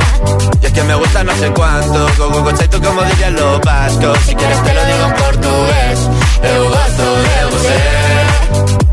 Y 0.62 0.66
es 0.66 0.72
que 0.72 0.82
me 0.82 0.94
gusta 0.94 1.24
no 1.24 1.34
sé 1.36 1.50
cuánto, 1.52 2.06
go, 2.18 2.42
go, 2.42 2.52
tú 2.70 2.82
como 2.82 3.02
dirían 3.02 3.34
los 3.34 3.60
vascos. 3.60 4.18
Si 4.26 4.34
quieres 4.34 4.62
te 4.64 4.74
lo 4.74 4.84
digo 4.84 5.04
en 5.06 5.14
portugués, 5.14 5.98
eu 6.42 6.68
gosto 6.68 7.04
de 7.22 7.44
você. 7.50 8.45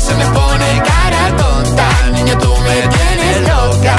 se 0.00 0.14
me 0.14 0.24
pone 0.26 0.82
cara 0.84 1.36
tonta, 1.36 1.88
niño 2.12 2.38
tú 2.38 2.54
me 2.56 2.76
tienes 2.96 3.48
loca. 3.48 3.96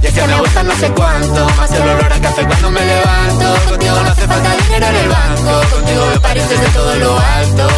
Y 0.00 0.06
es 0.06 0.12
que 0.12 0.26
me 0.26 0.38
gusta 0.38 0.62
no 0.62 0.74
sé 0.76 0.90
cuánto, 0.92 1.46
más 1.56 1.70
el 1.72 1.82
olor 1.82 2.12
a 2.12 2.20
café 2.20 2.46
cuando 2.46 2.70
me 2.70 2.80
levanto. 2.84 3.70
Contigo 3.70 3.96
no 4.04 4.10
hace 4.10 4.26
falta 4.26 4.56
dinero 4.62 4.86
en 4.86 4.96
el 4.96 5.08
banco, 5.08 5.52
contigo 5.74 6.06
me 6.12 6.20
París 6.20 6.48
desde 6.48 6.68
todo 6.68 6.94
lo 6.96 7.18
alto. 7.18 7.68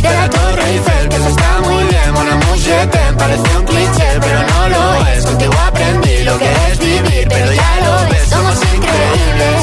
De 0.00 0.10
la 0.10 0.30
Torre 0.30 0.70
Eiffel, 0.70 1.08
que 1.08 1.16
eso 1.16 1.28
está 1.28 1.60
muy 1.68 1.84
bien, 1.84 2.12
mon 2.14 2.28
amour, 2.28 2.56
je 2.58 2.86
t'aime, 2.86 3.16
parece 3.18 3.56
un 3.56 3.64
cliché, 3.64 4.08
pero 4.20 4.38
no 4.42 4.68
lo 4.68 5.06
es. 5.08 5.24
Contigo 5.24 5.54
aprendí 5.66 6.24
lo 6.24 6.38
que 6.38 6.50
es 6.70 6.78
vivir, 6.78 7.28
pero 7.28 7.52
ya 7.52 7.80
lo 7.84 8.10
ves, 8.10 8.28
somos 8.28 8.56
increíbles. 8.74 9.58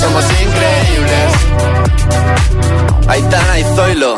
Somos 0.00 0.24
increíbles. 0.42 0.68
Aitana 3.08 3.58
y 3.58 3.64
Zoilo. 3.74 4.16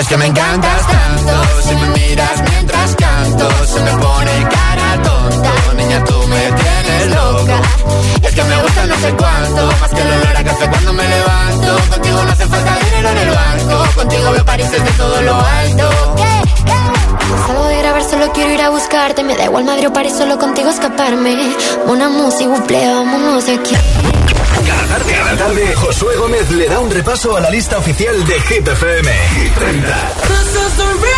Es 0.00 0.08
que 0.08 0.16
me 0.16 0.26
encantas 0.26 0.86
tanto, 0.86 1.62
si 1.62 1.74
me 1.74 1.88
miras 1.88 2.42
mientras 2.50 2.96
canto, 2.96 3.48
se 3.66 3.80
me 3.80 3.90
pone 3.92 4.48
cara 4.50 5.02
tonta. 5.02 5.52
Niña, 5.76 6.04
tú 6.04 6.18
me 6.28 6.52
tienes 6.52 7.14
loca. 7.14 7.62
Es 8.22 8.34
que 8.34 8.44
me 8.44 8.62
gusta 8.62 8.86
no 8.86 8.96
sé 8.96 9.14
cuánto, 9.16 9.66
más 9.80 9.90
que 9.90 10.02
el 10.02 10.08
olor 10.08 10.36
a 10.36 10.44
café 10.44 10.68
cuando 10.68 10.92
me 10.92 11.08
levanto. 11.08 11.76
Contigo 11.90 12.22
no 12.24 12.32
hace 12.32 12.46
falta 12.46 12.78
dinero 12.84 13.08
en 13.08 13.18
el 13.18 13.30
banco, 13.30 13.94
contigo 13.94 14.30
veo 14.32 14.44
París 14.44 14.70
desde 14.70 14.90
todo 14.92 15.22
lo 15.22 15.34
alto. 15.34 15.90
Salgo 17.46 17.64
de 17.66 17.78
grabar, 17.78 18.04
solo 18.04 18.32
quiero 18.32 18.52
ir 18.52 18.60
a 18.60 18.70
buscarte. 18.70 19.22
Me 19.22 19.34
da 19.36 19.44
igual 19.44 19.64
Madrid 19.64 19.88
o 19.88 19.92
París, 19.92 20.14
solo 20.16 20.38
contigo 20.38 20.68
escaparme. 20.68 21.56
Una 21.86 22.08
música, 22.08 22.50
buple, 22.50 22.94
vámonos 22.94 23.44
aquí. 23.48 23.74
Tarde, 24.96 25.12
cada 25.12 25.36
tarde, 25.36 25.74
Josué 25.74 26.16
Gómez 26.16 26.50
le 26.52 26.70
da 26.70 26.80
un 26.80 26.90
repaso 26.90 27.36
a 27.36 27.40
la 27.40 27.50
lista 27.50 27.76
oficial 27.76 28.24
de 28.24 28.40
Hit 28.40 28.66
FM. 28.66 29.10
Hit 29.34 29.54
30. 29.54 31.15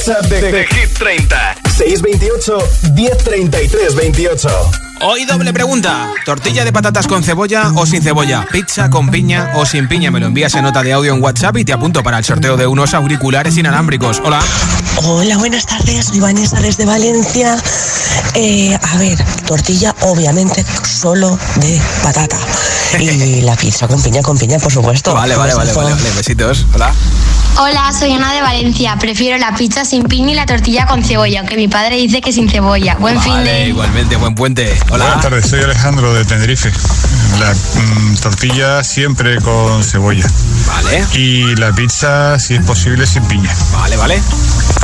WhatsApp 0.00 0.30
de, 0.30 0.40
de, 0.40 0.66
Hit 0.66 0.98
30. 0.98 1.56
628 1.76 2.58
1033 2.94 3.94
28. 3.94 4.48
Hoy 5.02 5.26
doble 5.26 5.52
pregunta. 5.52 6.08
¿Tortilla 6.24 6.64
de 6.64 6.72
patatas 6.72 7.06
con 7.06 7.22
cebolla 7.22 7.70
o 7.74 7.84
sin 7.84 8.02
cebolla? 8.02 8.46
¿Pizza 8.50 8.88
con 8.88 9.10
piña 9.10 9.52
o 9.56 9.66
sin 9.66 9.88
piña? 9.88 10.10
Me 10.10 10.18
lo 10.18 10.26
envías 10.28 10.54
en 10.54 10.62
nota 10.62 10.82
de 10.82 10.94
audio 10.94 11.12
en 11.12 11.22
WhatsApp 11.22 11.58
y 11.58 11.66
te 11.66 11.74
apunto 11.74 12.02
para 12.02 12.16
el 12.16 12.24
sorteo 12.24 12.56
de 12.56 12.66
unos 12.66 12.94
auriculares 12.94 13.58
inalámbricos. 13.58 14.22
Hola. 14.24 14.40
Hola, 15.04 15.36
buenas 15.36 15.66
tardes. 15.66 16.06
Soy 16.06 16.20
Vanessa 16.20 16.58
desde 16.62 16.86
Valencia. 16.86 17.58
Eh, 18.34 18.74
a 18.80 18.96
ver, 18.96 19.22
tortilla 19.46 19.94
obviamente 20.00 20.64
solo 20.82 21.38
de 21.56 21.78
patata. 22.02 22.38
Y 22.98 23.40
la 23.42 23.54
pizza 23.54 23.86
con 23.86 24.00
piña, 24.02 24.22
con 24.22 24.38
piña, 24.38 24.58
por 24.58 24.72
supuesto. 24.72 25.12
Vale, 25.12 25.36
vale, 25.36 25.52
vale, 25.52 25.74
vale, 25.74 25.92
vale. 25.92 26.10
Besitos. 26.16 26.64
Hola. 26.72 26.90
Hola, 27.62 27.92
soy 27.92 28.10
Ana 28.12 28.32
de 28.32 28.40
Valencia. 28.40 28.96
Prefiero 28.98 29.36
la 29.36 29.54
pizza 29.54 29.84
sin 29.84 30.04
piña 30.04 30.30
y 30.30 30.34
la 30.34 30.46
tortilla 30.46 30.86
con 30.86 31.04
cebolla, 31.04 31.40
aunque 31.40 31.56
mi 31.56 31.68
padre 31.68 31.96
dice 31.96 32.22
que 32.22 32.32
sin 32.32 32.48
cebolla. 32.48 32.94
Buen 32.94 33.16
vale, 33.16 33.30
fin 33.30 33.44
de. 33.44 33.68
Igualmente, 33.68 34.16
buen 34.16 34.34
puente. 34.34 34.74
Hola. 34.88 35.04
Buenas 35.04 35.20
tardes, 35.20 35.46
soy 35.46 35.60
Alejandro 35.60 36.14
de 36.14 36.24
Tenerife. 36.24 36.72
La 37.38 37.52
mm, 37.52 38.16
tortilla 38.16 38.82
siempre 38.82 39.36
con 39.42 39.84
cebolla. 39.84 40.24
Vale. 40.66 41.04
Y 41.12 41.54
la 41.56 41.70
pizza, 41.74 42.38
si 42.38 42.54
es 42.54 42.64
posible, 42.64 43.06
sin 43.06 43.24
piña. 43.24 43.54
Vale, 43.74 43.98
vale. 43.98 44.22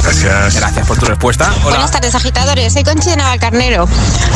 Gracias. 0.07 0.55
Gracias 0.61 0.87
por 0.87 0.97
tu 0.99 1.07
respuesta. 1.07 1.51
Hola. 1.63 1.71
Buenas 1.71 1.91
tardes, 1.91 2.15
agitadores. 2.15 2.73
Soy 2.73 2.85
Conchi 2.85 3.11
de 3.11 3.17
Navalcarnero. 3.17 3.89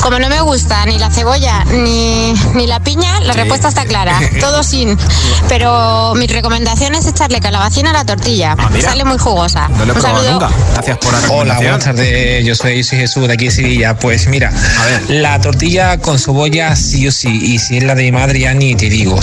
Como 0.03 0.19
no 0.19 0.29
me 0.29 0.41
gusta 0.41 0.85
ni 0.87 0.99
la 0.99 1.11
cebolla 1.11 1.65
ni, 1.65 2.33
ni 2.55 2.67
la 2.67 2.81
piña, 2.81 3.21
la 3.21 3.35
Sí. 3.35 3.39
respuesta 3.39 3.69
está 3.69 3.85
clara. 3.85 4.19
Todo 4.41 4.65
sin. 4.65 4.99
Pero 5.49 6.15
mi 6.17 6.27
recomendación 6.27 6.97
es 6.97 7.07
echarle 7.07 7.39
calabacín 7.41 7.87
a 7.87 7.93
la 7.93 8.05
tortilla. 8.05 8.57
Ah. 8.59 8.69
Sale 8.83 9.05
muy 9.05 9.17
jugosa. 9.19 9.69
No 9.69 9.85
lo 9.85 9.93
he 9.93 9.97
Un 9.97 10.03
probado 10.03 10.25
saludo. 10.25 10.41
nunca. 10.49 10.51
Gracias 10.75 10.99
por 10.99 11.13
la 11.13 11.21
Hola, 11.31 11.55
buenas 11.57 11.85
tardes. 11.85 12.45
Yo 12.45 12.55
soy, 12.57 12.83
soy 12.83 12.99
Jesús 12.99 13.29
de 13.29 13.35
aquí 13.35 13.45
de 13.45 13.51
Sevilla. 13.53 13.97
Pues 13.97 14.27
mira, 14.27 14.53
la 15.09 15.41
tortilla 15.41 15.99
con 15.99 16.19
cebolla 16.19 16.75
sí 16.75 17.07
o 17.07 17.13
sí. 17.13 17.29
Y 17.43 17.59
si 17.61 17.79
es 17.79 17.85
la 17.85 17.95
de 17.95 18.03
mi 18.03 18.13
madre, 18.13 18.41
ya 18.41 18.55
ni 18.55 18.75
te 18.75 18.89
digo. 18.89 19.19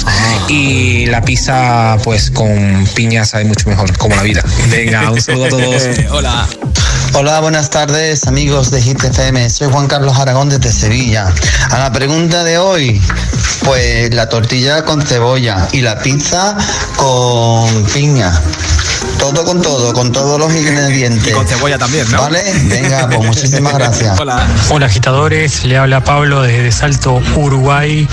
Y 0.48 1.08
la 1.08 1.22
pizza, 1.24 1.98
pues 2.06 2.32
con 2.32 2.88
piña 2.96 3.26
sabe 3.26 3.44
mucho 3.44 3.70
mejor, 3.70 3.96
como 3.98 4.16
la 4.16 4.24
vida. 4.24 4.44
Venga, 4.70 5.12
un 5.12 5.22
saludo 5.22 5.46
a 5.46 5.50
todos. 5.50 5.84
Hola. 6.12 6.37
Hola, 7.14 7.40
buenas 7.40 7.70
tardes 7.70 8.28
amigos 8.28 8.70
de 8.70 8.82
Hit 8.82 9.04
FM. 9.04 9.50
Soy 9.50 9.72
Juan 9.72 9.88
Carlos 9.88 10.18
Aragón 10.20 10.50
desde 10.50 10.72
Sevilla. 10.72 11.34
A 11.72 11.80
la 11.80 11.92
pregunta 11.92 12.44
de 12.44 12.58
hoy, 12.60 13.02
pues 13.64 14.14
la 14.14 14.30
tortilla 14.30 14.86
con 14.86 15.02
cebolla 15.02 15.68
y 15.72 15.82
la 15.82 16.00
pizza 16.00 16.56
con 16.96 17.84
piña. 17.86 18.40
Todo 19.18 19.44
con 19.46 19.62
todo, 19.62 19.94
con 19.94 20.12
todos 20.12 20.40
los 20.40 20.54
ingredientes. 20.54 21.28
Y 21.28 21.32
con 21.32 21.48
cebolla 21.48 21.78
también, 21.78 22.10
¿no? 22.12 22.22
Vale, 22.22 22.44
venga, 22.66 23.08
pues 23.08 23.26
muchísimas 23.26 23.74
gracias. 23.74 24.20
Hola. 24.20 24.48
Hola 24.70 24.86
agitadores, 24.86 25.66
le 25.66 25.78
habla 25.78 26.04
Pablo 26.04 26.44
desde 26.44 26.72
Salto, 26.72 27.20
Uruguay. 27.36 28.08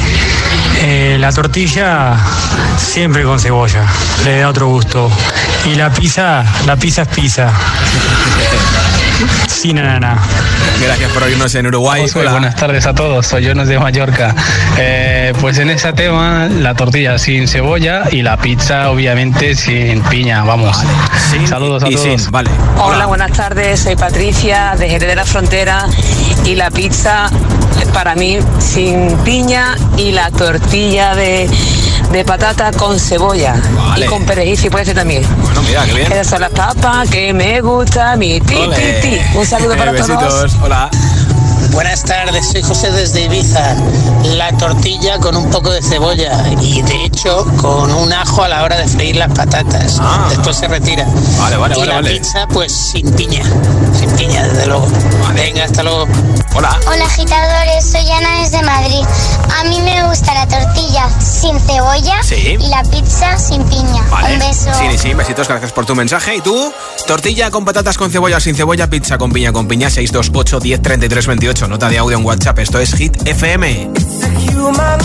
Eh, 0.83 1.17
la 1.19 1.33
tortilla 1.33 2.17
siempre 2.77 3.25
con 3.25 3.39
cebolla, 3.39 3.87
le 4.25 4.39
da 4.41 4.49
otro 4.49 4.69
gusto. 4.69 5.11
Y 5.65 5.75
la 5.75 5.91
pizza, 5.91 6.45
la 6.67 6.77
pizza 6.77 7.03
es 7.03 7.09
pizza. 7.09 7.53
Sin 9.47 9.79
ananá. 9.79 10.19
Gracias 10.83 11.11
por 11.13 11.23
oírnos 11.23 11.55
en 11.55 11.67
Uruguay. 11.67 12.05
Hola. 12.15 12.33
buenas 12.33 12.57
tardes 12.57 12.87
a 12.87 12.95
todos, 12.95 13.27
soy 13.27 13.45
Jonas 13.45 13.69
de 13.69 13.79
Mallorca. 13.79 14.35
Eh, 14.77 15.33
pues 15.41 15.59
en 15.59 15.71
ese 15.71 15.93
tema, 15.93 16.49
la 16.49 16.75
tortilla 16.75 17.19
sin 17.19 17.49
cebolla 17.49 18.05
y 18.11 18.23
la 18.23 18.37
pizza 18.37 18.91
obviamente 18.91 19.55
sin 19.55 20.03
piña, 20.03 20.45
vamos. 20.45 20.77
Saludos 21.47 21.85
a 21.85 21.89
y 21.89 21.95
todos. 21.95 22.23
sin, 22.23 22.31
vale. 22.31 22.51
Hola, 22.79 23.07
buenas 23.07 23.33
tardes. 23.33 23.81
Soy 23.81 23.97
Patricia 23.97 24.75
de 24.79 24.89
Jerez 24.89 25.09
de 25.09 25.17
la 25.17 25.25
Frontera 25.25 25.87
y 26.45 26.55
la 26.55 26.71
pizza 26.71 27.31
para 27.93 28.15
mí 28.15 28.39
sin 28.59 29.17
piña 29.19 29.77
y 29.97 30.13
la 30.13 30.31
tortilla 30.31 31.15
de, 31.15 31.49
de 32.13 32.25
patata 32.25 32.71
con 32.73 32.99
cebolla 32.99 33.55
Vale. 33.77 34.07
y 34.07 34.09
con 34.09 34.25
perejil 34.25 34.57
si 34.57 34.71
puede 34.71 34.85
ser 34.85 34.95
también. 34.95 35.23
Bueno, 35.43 35.63
mira, 35.63 35.85
qué 35.85 35.93
bien. 35.95 36.13
Esas 36.13 36.29
son 36.29 36.41
las 36.41 36.51
papas 36.53 37.09
que 37.11 37.33
me 37.33 37.61
gusta 37.61 38.17
mi 38.17 38.41
ti, 38.41 38.55
ti, 38.75 38.83
ti. 39.09 39.21
Un 39.35 39.45
saludo 39.47 39.77
para 39.77 39.91
Eh, 39.93 40.03
todos. 40.07 40.55
Hola. 40.63 40.91
Buenas 41.75 42.03
tardes, 42.05 42.49
soy 42.53 42.63
José 42.63 42.91
desde 42.93 43.23
Ibiza. 43.23 43.75
La 44.37 44.51
tortilla 44.57 45.19
con 45.19 45.37
un 45.37 45.51
poco 45.51 45.71
de 45.71 45.83
cebolla 45.83 46.43
y 46.61 46.81
de 46.83 47.05
hecho 47.05 47.45
con 47.61 47.93
un 47.93 48.13
ajo 48.13 48.43
a 48.45 48.49
la 48.49 48.63
hora 48.63 48.77
de 48.77 48.87
freír 48.89 49.17
las 49.17 49.33
patatas. 49.33 50.01
Después 50.31 50.57
se 50.57 50.69
retira. 50.69 51.05
Ah. 51.07 51.41
Vale, 51.41 51.57
vale, 51.57 51.75
y 51.77 51.79
vale, 51.81 51.87
la 51.91 51.95
vale. 52.01 52.11
pizza 52.13 52.47
pues 52.49 52.73
sin 52.73 53.11
piña. 53.13 53.43
Sin 53.99 54.11
piña, 54.13 54.45
desde 54.45 54.67
luego. 54.67 54.87
Venga, 55.35 55.65
hasta 55.65 55.83
luego. 55.83 56.07
Hola. 56.55 56.79
Hola 56.87 57.05
agitadores, 57.07 57.85
soy 57.91 58.09
Ana 58.11 58.41
desde 58.41 58.63
Madrid. 58.63 59.05
A 59.61 59.65
mí 59.65 59.81
me 59.81 60.07
gusta 60.09 60.33
la 60.35 60.47
tortilla 60.47 61.09
sin 61.21 61.59
cebolla 61.61 62.23
Sí. 62.23 62.57
y 62.59 62.69
la 62.69 62.83
pizza 62.85 63.37
sin 63.37 63.63
piña. 63.65 64.03
Vale. 64.11 64.35
Un 64.35 64.39
beso. 64.39 64.71
Sí, 64.75 64.97
sí, 64.97 65.15
besitos, 65.15 65.49
gracias 65.49 65.73
por 65.73 65.85
tu 65.85 65.95
mensaje. 65.97 66.37
¿Y 66.37 66.41
tú? 66.41 66.73
Tortilla 67.07 67.51
con 67.51 67.65
patatas 67.65 67.99
con 67.99 68.11
cebolla 68.13 68.37
o 68.37 68.41
sin 68.41 68.55
cebolla, 68.55 68.87
pizza 68.89 69.19
con 69.19 69.33
piña 69.33 69.53
con 69.53 69.67
piña, 69.67 69.91
628 69.91 70.61
10 70.61 70.81
33 70.83 71.27
28. 71.27 71.64
Nota 71.69 71.89
de 71.89 71.99
audio 71.99 72.19
en 72.19 72.25
WhatsApp. 72.25 72.59
Esto 72.59 72.79
es 72.79 72.95
Hit 72.95 73.27
FM. 73.27 73.91
human 74.57 75.05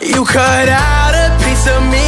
You 0.00 0.24
cut 0.24 0.68
out 0.68 1.14
a 1.14 1.44
piece 1.44 1.66
of 1.66 1.82
me. 1.90 2.07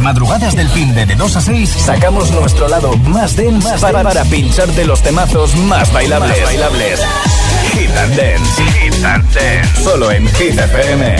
madrugadas 0.00 0.56
del 0.56 0.68
fin 0.68 0.94
de, 0.94 1.06
de 1.06 1.14
2 1.14 1.36
a 1.36 1.40
6 1.40 1.68
sacamos 1.70 2.30
nuestro 2.30 2.68
lado 2.68 2.96
más 2.98 3.36
dance, 3.36 3.68
más 3.68 3.80
para, 3.80 4.02
para, 4.02 4.24
pincharte 4.24 4.84
los 4.84 5.02
temazos 5.02 5.54
más 5.56 5.92
bailables. 5.92 6.42
Bailables. 6.44 7.00
Hit 7.72 7.90
and 7.96 8.16
Dance. 8.16 8.62
Hit 8.62 9.04
and 9.04 9.34
Dance. 9.34 9.82
Solo 9.82 10.10
en 10.10 10.26
Hit 10.34 10.58
FM. 10.58 11.16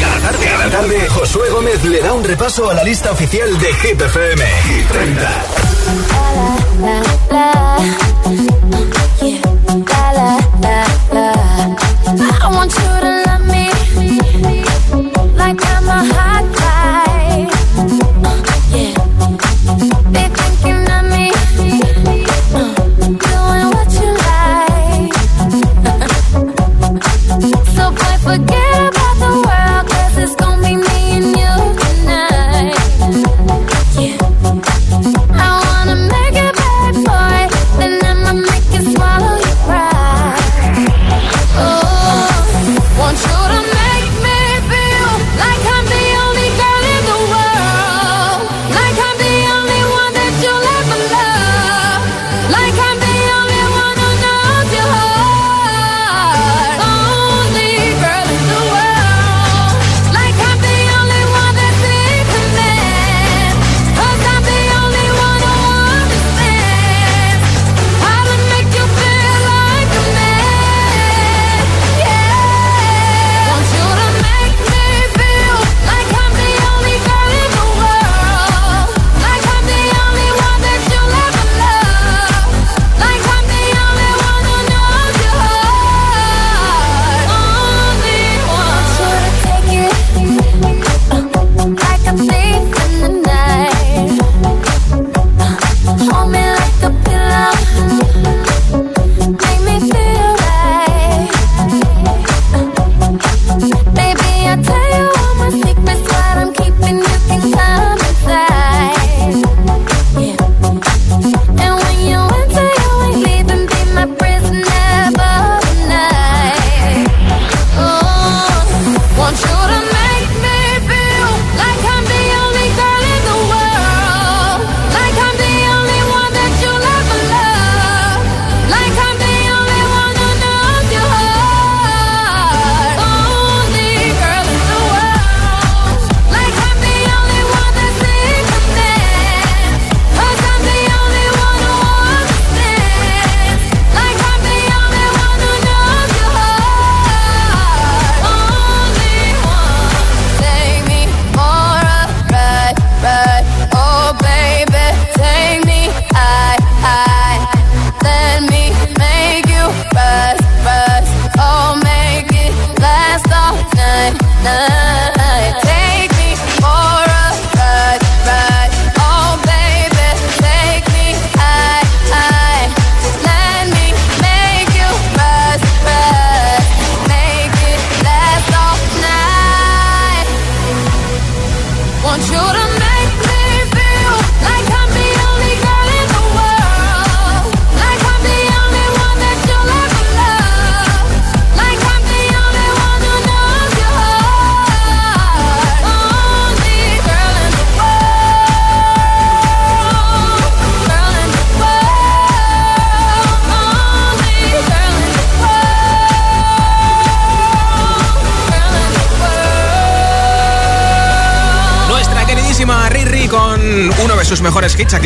Cada 0.00 0.20
tarde, 0.20 0.46
cada 0.46 0.70
tarde, 0.70 1.08
Josué 1.08 1.50
Gómez 1.50 1.84
le 1.84 2.00
da 2.00 2.12
un 2.12 2.24
repaso 2.24 2.70
a 2.70 2.74
la 2.74 2.84
lista 2.84 3.12
oficial 3.12 3.58
de 3.58 3.74
Hit 3.74 4.00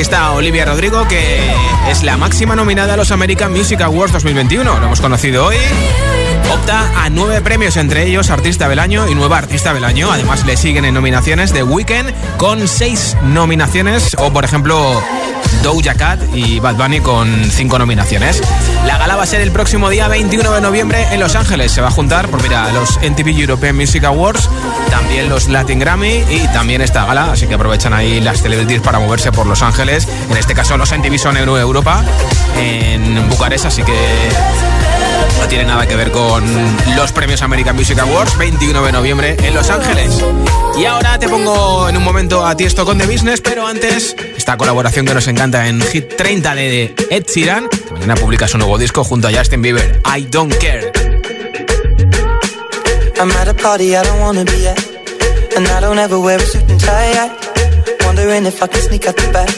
está 0.03 0.32
Olivia 0.32 0.64
Rodrigo, 0.64 1.09
que 1.09 1.40
es 1.90 2.03
la 2.03 2.16
máxima 2.16 2.55
nominada 2.55 2.94
a 2.94 2.96
los 2.96 3.11
American 3.11 3.53
Music 3.53 3.80
Awards 3.80 4.12
2021. 4.12 4.78
Lo 4.78 4.86
hemos 4.86 5.01
conocido 5.01 5.46
hoy. 5.46 5.57
Opta 6.53 7.05
a 7.05 7.11
nueve 7.11 7.40
premios, 7.40 7.76
entre 7.76 8.07
ellos 8.07 8.30
Artista 8.30 8.68
del 8.68 8.78
Año 8.78 9.09
y 9.09 9.14
Nueva 9.14 9.38
Artista 9.38 9.74
del 9.74 9.84
Año. 9.84 10.12
Además, 10.12 10.46
le 10.46 10.57
siguen 10.57 10.84
en 10.84 10.94
nominaciones 10.94 11.53
de 11.53 11.62
Weekend 11.62 12.12
con 12.36 12.68
seis 12.68 13.16
nominaciones. 13.24 14.14
O, 14.18 14.32
por 14.32 14.44
ejemplo, 14.44 15.03
Doja 15.62 15.94
Cat 15.94 16.20
y 16.34 16.61
Bad 16.61 16.76
Bunny 16.76 17.01
con 17.01 17.44
cinco 17.51 17.78
nominaciones. 17.78 18.42
La 18.86 18.99
gala 18.99 19.16
va 19.16 19.22
a 19.22 19.26
ser 19.26 19.40
el 19.40 19.51
próximo 19.51 19.90
día 19.90 20.09
21 20.09 20.51
de 20.53 20.61
noviembre 20.61 21.07
en 21.11 21.20
Los 21.20 21.34
Ángeles. 21.34 21.72
Se 21.72 21.80
va 21.80 21.88
a 21.88 21.90
juntar, 21.90 22.28
por 22.28 22.42
mira, 22.42 22.70
los 22.72 22.99
NTV 23.03 23.28
European 23.38 23.76
Music 23.76 24.05
Awards, 24.05 24.49
también 24.90 25.28
los 25.28 25.49
Latin 25.49 25.78
Grammy 25.78 26.24
y 26.30 26.49
también 26.53 26.80
esta 26.80 27.05
gala. 27.05 27.32
Así 27.32 27.46
que 27.46 27.55
aprovechan 27.55 27.92
ahí 27.92 28.20
las 28.20 28.42
celebrities 28.42 28.80
para 28.80 28.99
moverse 28.99 29.32
por 29.32 29.46
Los 29.46 29.62
Ángeles. 29.62 30.09
En 30.30 30.36
este 30.36 30.55
caso, 30.55 30.76
los 30.76 30.92
NTV 30.92 31.18
son 31.18 31.36
en 31.36 31.49
Europa, 31.49 32.05
en 32.57 33.28
Bucarest, 33.28 33.66
así 33.66 33.82
que 33.82 33.94
no 35.38 35.46
tiene 35.49 35.64
nada 35.64 35.86
que 35.86 35.96
ver 35.96 36.11
con 36.11 36.44
los 36.96 37.12
premios 37.12 37.42
American 37.42 37.76
Music 37.76 37.99
Awards, 37.99 38.36
21 38.38 38.82
de 38.82 38.92
noviembre 38.92 39.36
en 39.42 39.55
Los 39.55 39.70
Ángeles. 39.70 40.24
Y 40.78 40.84
ahora 40.84 41.18
te 41.18 41.28
pongo 41.28 41.88
en 41.88 41.96
un 41.96 42.05
momento 42.05 42.46
a 42.46 42.57
Tiesto 42.57 42.84
con 42.84 42.99
The 42.99 43.07
Business, 43.07 43.40
pero 43.40 43.66
antes 43.66 44.14
esta 44.49 44.57
colaboración 44.57 45.05
que 45.05 45.12
nos 45.12 45.28
encanta 45.28 45.68
en 45.68 45.78
Hit 45.78 46.16
30 46.16 46.55
de 46.55 46.94
Ed 47.11 47.26
Sheeran. 47.26 47.68
Mañana 47.92 48.14
publica 48.14 48.49
su 48.49 48.57
nuevo 48.57 48.78
disco 48.78 49.05
junto 49.05 49.28
a 49.28 49.30
Justin 49.30 49.61
Bieber, 49.61 50.01
I 50.07 50.22
Don't 50.22 50.55
Care. 50.57 50.90
I'm 53.20 53.30
at 53.32 53.49
a 53.49 53.53
party 53.53 53.94
I 53.94 54.03
don't 54.03 54.20
wanna 54.20 54.44
be 54.44 54.66
at 54.66 54.78
And 55.55 55.68
I 55.68 55.80
don't 55.82 55.99
ever 55.99 56.18
wear 56.18 56.38
a 56.38 56.40
suit 56.40 56.64
and 56.70 56.80
tie. 56.80 57.12
I 57.12 58.07
Wondering 58.07 58.46
if 58.46 58.62
I 58.62 58.68
can 58.68 58.80
sneak 58.80 59.07
out 59.07 59.16
the 59.16 59.30
back. 59.34 59.53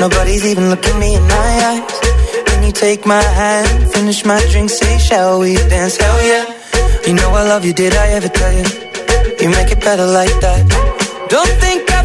Nobody's 0.00 0.46
even 0.46 0.70
looking 0.70 0.98
me 0.98 1.16
in 1.16 1.22
my 1.24 1.52
eyes. 1.68 2.44
Can 2.46 2.62
you 2.62 2.72
take 2.72 3.04
my 3.04 3.20
hand, 3.20 3.92
finish 3.92 4.24
my 4.24 4.40
drink, 4.50 4.70
say 4.70 4.96
shall 5.00 5.40
we 5.40 5.56
dance, 5.68 5.98
hell 5.98 6.22
yeah. 6.24 6.46
You 7.06 7.12
know 7.12 7.28
I 7.28 7.42
love 7.42 7.66
you, 7.66 7.74
did 7.74 7.94
I 7.94 8.08
ever 8.16 8.28
tell 8.28 8.52
you 8.54 8.64
You 9.42 9.50
make 9.50 9.70
it 9.70 9.80
better 9.80 10.06
like 10.06 10.32
that. 10.40 10.64
Don't 11.28 11.54
think 11.60 11.92
I 11.92 12.04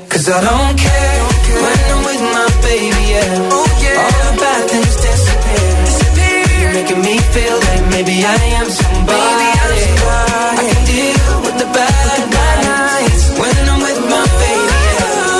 Cause 0.21 0.37
I 0.37 0.41
don't 0.45 0.77
care 0.77 1.23
when 1.65 1.79
I'm 1.89 2.01
with 2.05 2.21
my 2.21 2.45
baby, 2.61 3.03
yeah. 3.09 3.49
All 3.49 4.13
the 4.21 4.37
bad 4.37 4.69
things 4.69 4.95
disappear. 5.01 6.61
You're 6.61 6.73
making 6.77 7.01
me 7.01 7.17
feel 7.33 7.57
like 7.57 7.83
maybe 7.89 8.23
I 8.23 8.37
am 8.61 8.69
somebody. 8.69 9.17
I 9.17 10.61
can 10.61 10.85
deal 10.85 11.41
with 11.41 11.57
the 11.57 11.65
bad 11.73 12.21
nights 12.37 13.23
When 13.41 13.55
I'm 13.65 13.81
with 13.81 13.99
my 14.13 14.21
baby, 14.41 14.77
yeah. 14.85 15.31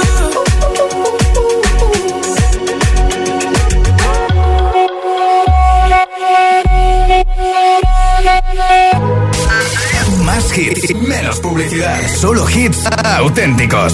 Más 10.26 10.52
hits, 10.54 10.96
menos 10.96 11.40
publicidad. 11.40 12.02
Solo 12.20 12.48
hits 12.48 12.80
auténticos. 13.20 13.94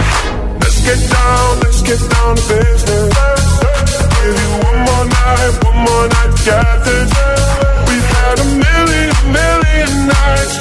Let's 0.71 0.87
down, 1.11 1.59
let's 1.59 1.81
get 1.81 1.99
down 1.99 2.37
to 2.37 2.41
business. 2.47 3.11
Give 4.23 4.39
you 4.39 4.51
night, 5.03 5.51
one 5.65 5.79
more 5.83 6.07
night, 6.07 6.31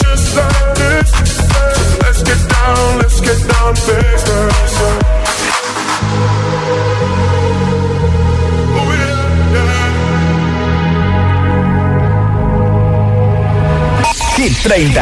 just 0.03 0.35
like 0.35 0.75
get 2.27 2.43
down, 2.51 2.99
let's 2.99 3.21
get 3.21 3.39
down 3.47 3.75
to 3.75 3.81
oh, 8.75 8.91
Hit 14.37 14.57
30, 14.57 15.01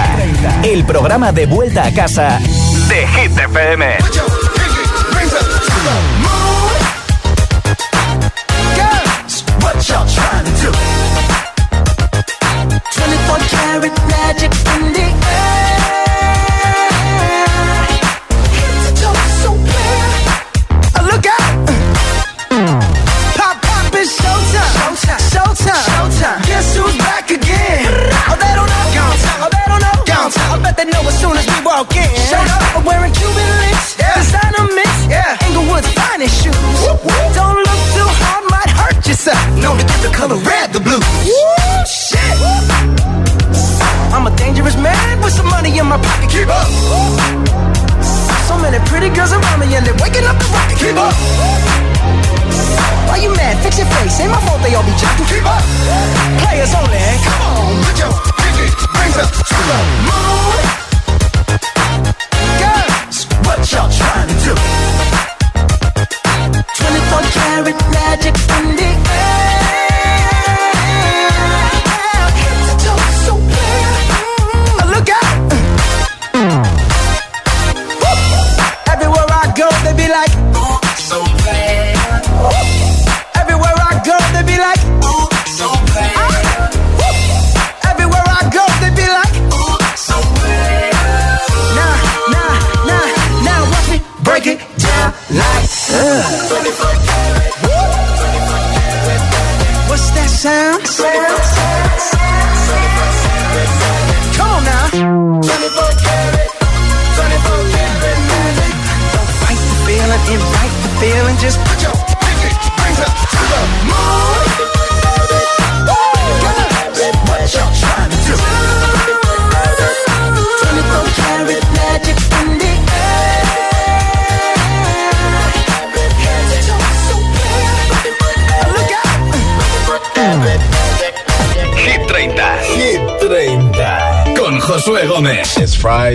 el 0.64 0.84
programa 0.84 1.32
de 1.32 1.46
vuelta 1.46 1.86
a 1.86 1.94
casa 1.94 2.38
de 2.88 3.06
Hit 3.06 3.38
FM. 3.38 3.96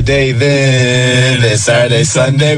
Saturday, 0.06 0.32
then 0.34 1.42
this 1.42 1.64
Saturday, 1.64 2.04
Sunday. 2.04 2.58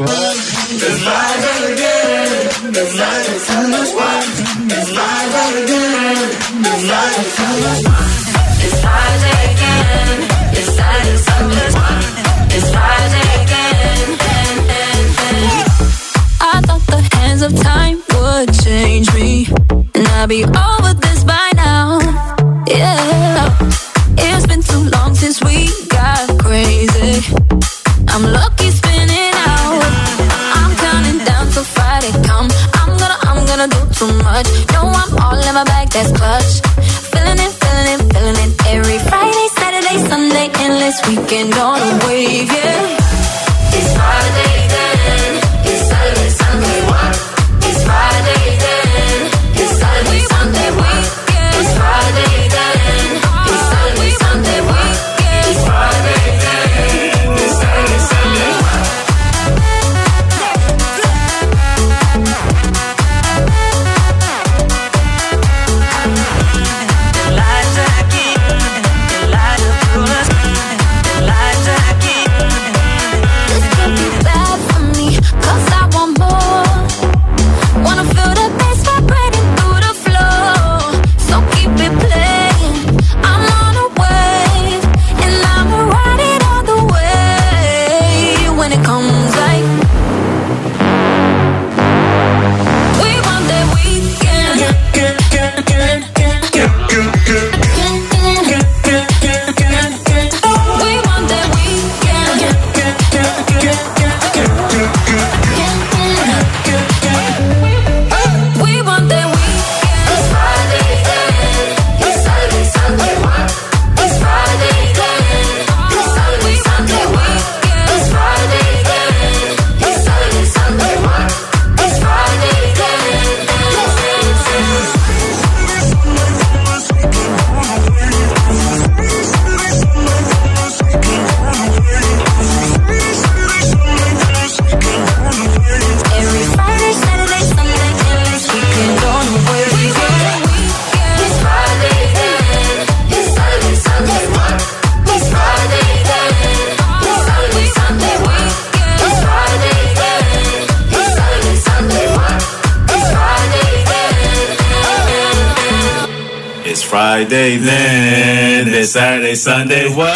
Sunday, 159.45 159.87
what? 159.95 160.14